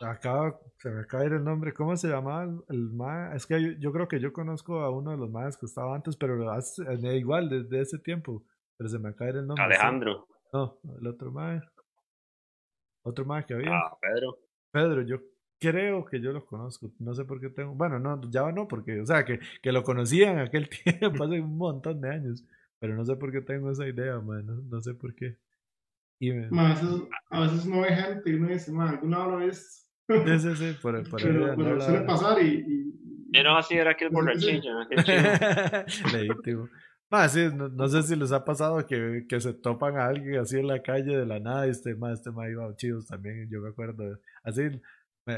[0.00, 1.74] Acaba, se me acaba el nombre.
[1.74, 5.18] ¿Cómo se llamaba el, el Es que yo, creo que yo conozco a uno de
[5.18, 6.82] los más que estaba antes, pero hace,
[7.16, 8.42] igual desde ese tiempo.
[8.78, 9.64] Pero se me acaba el nombre.
[9.64, 10.26] Alejandro.
[10.52, 11.62] No, el otro más.
[13.02, 13.70] Otro más que había.
[13.70, 14.38] Ah, Pedro.
[14.72, 15.18] Pedro, yo
[15.60, 16.90] creo que yo lo conozco.
[16.98, 17.74] No sé por qué tengo.
[17.74, 20.68] Bueno, no, ya no, porque, o sea, que, que lo conocía en aquel
[21.00, 22.44] tiempo, hace un montón de años.
[22.80, 24.46] Pero no sé por qué tengo esa idea, man.
[24.68, 25.36] No, sé por qué.
[26.18, 29.86] Y a, veces, no hay gente y uno dice, man, alguna lado lo ves.
[30.08, 32.92] Sí, sí, sí, por, por pero, pero suele pasar y.
[33.32, 34.72] y, no, así era aquel borrachillo.
[36.12, 36.68] Legítimo.
[37.12, 40.58] Ah, sí, no, sé si les ha pasado que, que, se topan a alguien así
[40.58, 43.60] en la calle de la nada y este más, este más iba chidos también, yo
[43.60, 44.20] me acuerdo.
[44.44, 44.62] Así,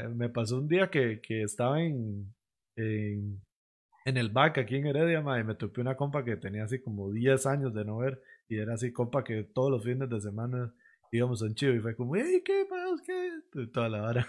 [0.01, 2.33] me, me pasó un día que, que estaba en,
[2.75, 3.41] en,
[4.05, 7.11] en el back aquí en Heredia, y me topé una compa que tenía así como
[7.11, 10.73] 10 años de no ver y era así compa que todos los fines de semana
[11.11, 13.03] íbamos a un chivo y fue como, hey, ¿qué pasa?
[13.05, 13.67] ¿Qué?
[13.67, 14.27] Toda la hora,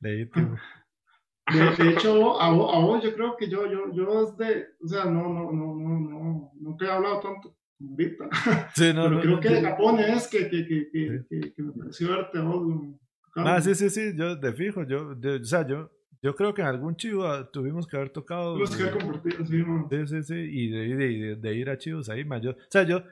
[0.00, 0.56] legítimo.
[1.78, 5.04] De, hecho, a vos, a vos, yo creo que yo, yo, yo desde, o sea,
[5.06, 8.28] no, no, no, no, no, nunca he hablado tanto ahorita.
[8.74, 12.10] Sí, no, Pero creo que de Japón es que, que, que, que, que, me pareció
[12.10, 12.62] verte a vos.
[13.36, 15.90] Ah, sí, sí, sí, yo de fijo, yo, o sea, yo,
[16.22, 18.54] yo creo que en algún chivo tuvimos que haber tocado.
[18.54, 19.86] Tuvimos que haber compartido, sí, man.
[19.90, 22.42] Sí, sí, sí, y de, de, de, ir a chivos ahí, man.
[22.42, 23.02] Yo, o sea, yo,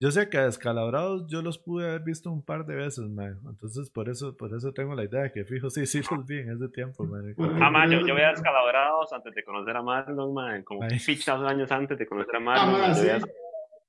[0.00, 3.38] yo sé que a descalabrados yo los pude haber visto un par de veces, man.
[3.48, 6.38] Entonces, por eso, por eso tengo la idea de que fijo, sí, sí los vi
[6.38, 7.34] en ese tiempo, man.
[7.60, 10.62] Ah, man, yo, yo veía descalabrados antes de conocer a Marlon, man.
[10.64, 12.74] Como fichas años antes de conocer a Marlon.
[12.74, 13.08] Ah, man, sí.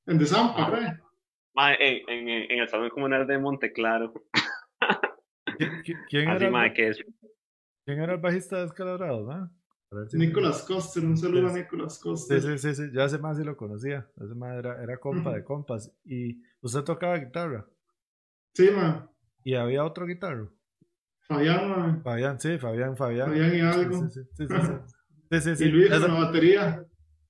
[0.05, 0.69] En Desampa.
[1.53, 4.13] Man, en, en, en, el Salón Comunal de Monteclaro.
[5.57, 6.97] ¿Quién, Así, era man, que es
[7.85, 9.51] ¿Quién era el bajista de Escalabrados, no?
[10.13, 12.41] Nicolás Coster, un saludo a Nicolás Coster.
[12.41, 14.05] Sí, sí, sí, sí, yo hace más sí lo conocía.
[14.17, 15.91] Hace más era, era compa de compas.
[16.03, 17.65] ¿Y usted tocaba guitarra?
[18.53, 19.09] Sí, man.
[19.43, 20.53] ¿Y había otro guitarro?
[21.21, 22.03] Fabián, man.
[22.03, 23.29] Fabián, sí, Fabián, Fabián.
[23.29, 24.09] Fabián y algo.
[24.09, 25.39] Sí, sí, sí.
[25.41, 26.85] sí, sí, Y Luis con la batería.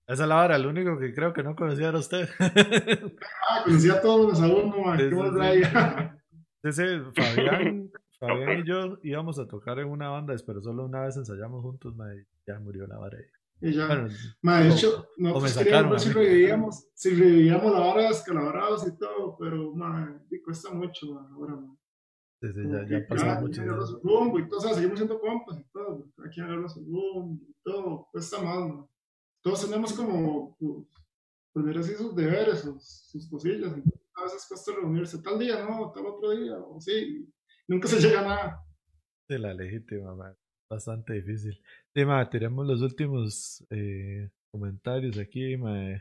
[0.08, 2.30] Esa es la hora, el único que creo que no conocía era usted.
[2.40, 4.98] ah, conocía a todos los alumnos, man.
[4.98, 10.86] Qué Sí, sí, Fabián, Fabián y yo íbamos a tocar en una banda, pero solo
[10.86, 13.18] una vez ensayamos juntos, ma, y ya murió la vara.
[13.62, 14.08] Y ya, bueno,
[14.42, 18.98] ma, de hecho, nosotros queríamos ver si revivíamos, si revivíamos la vara de escalabrados y
[18.98, 21.56] todo, pero ma, cuesta mucho ma, ahora.
[21.56, 21.76] Ma.
[22.40, 23.86] Sí, sí, ya, ya pasó mucho.
[23.86, 26.82] Su rumbo y todo, o sea, seguimos siendo compas y todo, hay que agarrar su
[26.82, 28.70] rumbo y todo, cuesta más.
[28.70, 28.88] Ma.
[29.44, 30.86] Todos tenemos como, pues,
[31.54, 36.06] poner así sus deberes, sus, sus cosillas, a veces cuesta reunirse tal día, no, tal
[36.06, 37.28] otro día, o sí,
[37.68, 38.64] nunca se llega a nada.
[39.30, 40.16] De la legítima,
[40.70, 41.62] bastante difícil.
[41.94, 46.00] Sí, ma, tiremos los últimos eh, comentarios aquí, ma.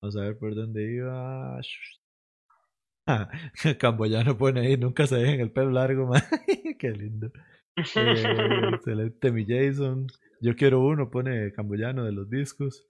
[0.00, 1.60] Vamos a ver por dónde iba.
[3.78, 6.22] Camboyano pone ahí, nunca se dejen el pelo largo, ma.
[6.78, 7.30] Qué lindo.
[7.76, 7.84] Eh,
[8.74, 10.06] excelente, mi Jason.
[10.40, 12.86] Yo quiero uno, pone Camboyano de los discos.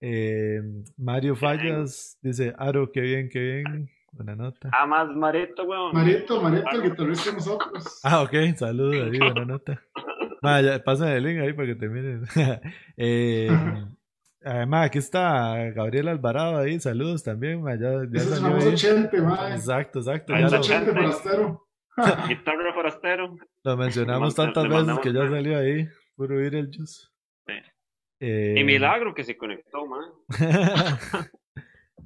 [0.00, 0.60] Eh,
[0.96, 3.88] Mario Fallas dice, Aro, qué bien, qué bien.
[4.12, 4.70] Buena nota.
[4.72, 5.92] Ah, más Mareto, weón.
[5.94, 8.00] Mareto, Mareto, el guitarrista de nosotros.
[8.04, 9.82] Ah, ok, saludos ahí, buena nota.
[10.42, 12.24] Vaya, pásame el link ahí para que te miren.
[12.96, 13.48] eh,
[14.44, 17.62] Además, aquí está Gabriel Alvarado ahí, saludos también.
[17.62, 19.54] Ma, ya, ya Ese es famoso 80, ma.
[19.54, 20.32] Exacto, exacto.
[20.32, 21.68] Ya lo, 80 forastero.
[22.28, 23.36] Guitarra forastero.
[23.62, 25.86] lo mencionamos tantas veces que ya salió ahí.
[26.16, 27.06] Puro ir el juice.
[27.46, 27.52] Sí.
[28.20, 30.02] Eh, Y milagro que se conectó, man.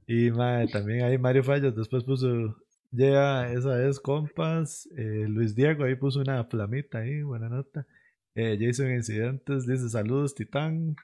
[0.07, 2.57] Y mae, también ahí Mario Fallas después puso,
[2.91, 4.89] ya esa es compas.
[4.97, 7.87] Eh, Luis Diego ahí puso una flamita ahí, buena nota.
[8.35, 10.95] Eh, Jason Incidentes dice saludos Titán.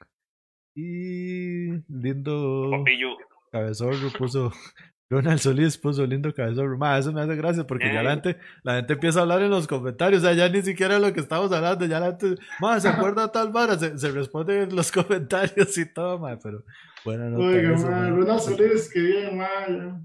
[0.75, 3.09] Y lindo Popillo.
[3.51, 4.51] cabezorro puso,
[5.09, 6.77] Ronald Solís puso lindo cabezorro.
[6.77, 8.13] Ma, eso me hace gracia porque ya la Eh.
[8.15, 11.13] gente, la gente empieza a hablar en los comentarios, o sea, ya ni siquiera lo
[11.13, 13.77] que estamos hablando, ya la gente, ma, ¿se acuerda tal vara?
[13.77, 16.63] Se, se responde en los comentarios y todo, ma, pero
[17.03, 17.87] buena nota Oiga, eso.
[17.87, 19.47] Ronald Solís, que bien, ma.
[19.67, 20.01] ya.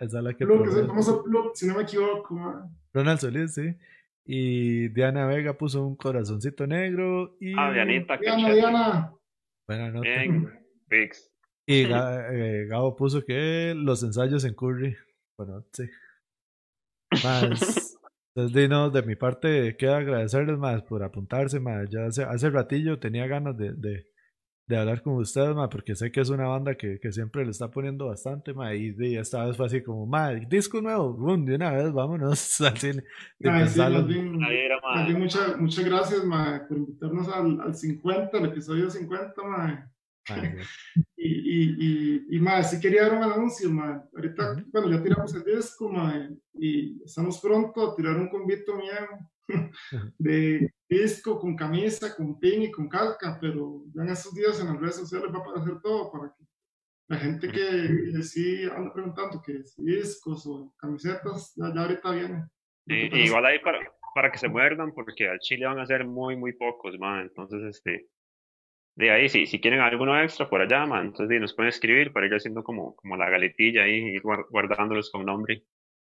[0.00, 0.86] Esa es la que Plug, es el probé.
[0.88, 2.70] famoso plug, si no me equivoco, ma.
[2.92, 3.74] Ronald Solís, sí.
[4.24, 8.52] Y Diana Vega puso un corazoncito negro y Ah, Dianita, Diana.
[8.54, 9.12] Diana.
[9.66, 10.08] buena nota.
[10.08, 10.48] Bien,
[10.88, 11.30] fix.
[11.66, 14.96] Y eh, Gabo puso que los ensayos en Curry.
[15.38, 15.84] Bueno, sí.
[17.24, 17.96] Más.
[18.34, 21.88] Entonces, di, no, de mi parte, queda agradecerles más por apuntarse, más.
[21.90, 24.06] Ya hace, hace ratillo tenía ganas de, de,
[24.68, 27.50] de hablar con ustedes, más, porque sé que es una banda que, que siempre le
[27.52, 28.74] está poniendo bastante, más.
[28.74, 32.60] Y, di, esta vez fue así como, más, disco nuevo, boom, de una vez, vámonos
[32.60, 33.02] al cine.
[33.40, 33.98] sin Ay, sí, pensarlo.
[34.00, 35.06] más bien, Ahí era, más man.
[35.06, 39.90] bien muchas, muchas gracias, ma, por invitarnos al, al 50, al episodio 50, ma.
[40.28, 40.48] Ma, sí.
[41.16, 44.04] Y, y, y, y ma, sí quería dar un anuncio, ma.
[44.14, 44.62] Ahorita, Ujú.
[44.70, 48.92] bueno, ya tiramos el disco, ma, y estamos pronto a tirar un convito mío
[50.18, 54.66] de disco con camisa, con pin y con calca, pero ya en estos días en
[54.66, 56.44] las redes sociales va a aparecer todo para que
[57.08, 62.44] la gente que, sí anda preguntando que si discos o camisetas, ya, ya ahorita viene.
[62.86, 63.78] Sí, igual ahí para,
[64.14, 67.22] para que se muerdan, porque al Chile van a ser muy, muy pocos, man.
[67.22, 68.08] Entonces, este,
[68.96, 72.26] de ahí, si, si quieren alguno extra por allá, man, entonces nos pueden escribir para
[72.26, 75.64] ir haciendo como, como la galetilla ahí, ir guar- guardándolos con nombre.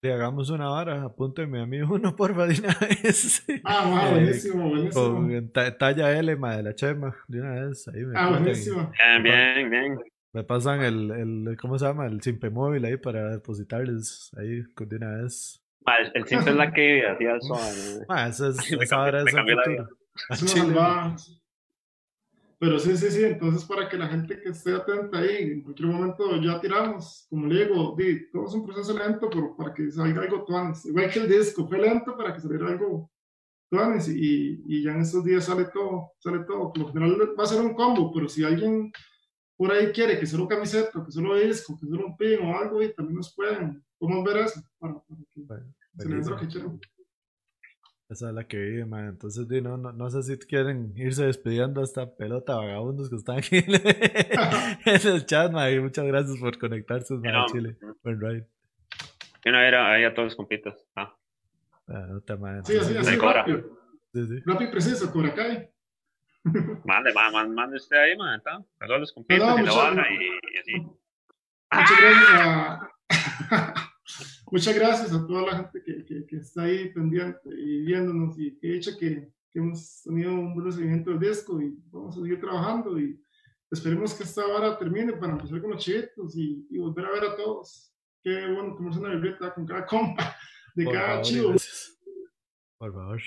[0.04, 3.41] Sí, hagamos una vara, apúntenme a mí uno, porfa, de una vez.
[3.64, 5.14] Ah, ma, Eh, buenísimo, buenísimo.
[5.16, 7.88] Con ta- talla L, ma, de la chema, de una vez.
[7.88, 8.91] Ahí me, Ah, buenísimo.
[9.24, 9.99] Bien, bien, bien.
[10.34, 12.06] me pasan el, el, ¿cómo se llama?
[12.08, 15.62] El simpe móvil ahí para depositarles ahí con- de una vez.
[15.86, 18.06] Ma, el, el simple es la que hacía suave.
[18.10, 19.88] Ma, esa es, Me esa me es el cambió la futuro.
[20.30, 21.16] A Es una Chile, salvada.
[22.60, 25.89] Pero sí, sí, sí, entonces para que la gente que esté atenta ahí, en cualquier
[25.89, 29.91] momento ya tiramos, como le digo, di, todo es un proceso lento, pero para que
[29.91, 30.86] salga algo tuanes.
[30.86, 33.12] Igual que el disco, fue lento para que saliera algo
[33.70, 36.72] tuanes y, y ya en estos días sale todo, sale todo.
[36.72, 38.91] Por lo general va a ser un combo, pero si alguien
[39.58, 42.82] por ahí quiere que solo camiseta, que solo disco, que solo un pin o algo,
[42.82, 46.47] y también nos pueden, podemos ver eso, para, para que Bueno, se les lo que
[46.47, 46.80] quieran.
[48.14, 49.07] Esa es la que vive, ma.
[49.07, 53.16] Entonces, di, no, no, no sé si quieren irse despidiendo a esta pelota vagabundos que
[53.16, 53.66] están aquí en,
[54.86, 55.70] en el chat, ma.
[55.72, 57.78] y Muchas gracias por conectarse, ma, No, a Chile.
[58.03, 58.47] Buen ride.
[59.45, 60.76] Y una era ahí a todos los compitas.
[60.95, 61.14] Ah,
[61.88, 63.59] Ah, no te ma, Sí, así, así, rápido,
[64.14, 64.39] sí, sí.
[64.45, 65.11] rápido y preciso,
[66.86, 68.41] mande, ma, man, mande usted ahí, man.
[68.41, 68.64] ¿tá?
[68.80, 70.16] A todos los compitas No, y la muchas- barra y,
[70.55, 70.74] y así.
[71.72, 72.89] Muchas gracias a,
[74.54, 78.56] muchas gracias a toda la gente que, que, que está ahí pendiente y viéndonos y
[78.60, 82.39] que hecho que, que hemos tenido un buen recibimiento del disco y vamos a seguir
[82.39, 83.20] trabajando y
[83.72, 87.24] esperemos que esta vara termine para empezar con los chivitos y, y volver a ver
[87.26, 87.91] a todos.
[88.24, 90.36] Qué bueno tomarse una libreta con cada compa
[90.76, 91.49] de Por cada favor, chivo.
[91.49, 91.99] gracias.
[92.78, 93.22] Por favor.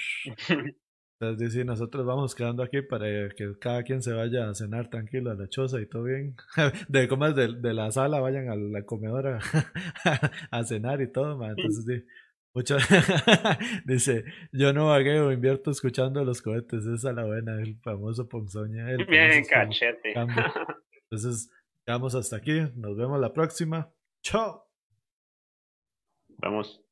[1.18, 5.30] Entonces, dice, nosotros vamos quedando aquí para que cada quien se vaya a cenar tranquilo
[5.30, 6.36] a la choza y todo bien.
[6.88, 9.38] De comas de, de la sala, vayan a la comedora
[10.50, 11.48] a, cenar y todo, ma.
[11.48, 12.06] Entonces, sí,
[12.52, 12.76] mucho,
[13.86, 16.84] dice, yo no vagueo, invierto escuchando los cohetes.
[16.84, 18.90] Esa es la buena, el famoso Ponzoña.
[18.90, 20.12] El Bien, cachete.
[20.12, 20.44] cambio.
[21.04, 21.50] Entonces,
[21.84, 22.60] quedamos hasta aquí.
[22.76, 23.90] Nos vemos la próxima.
[24.22, 24.66] Chao.
[26.38, 26.85] Vamos.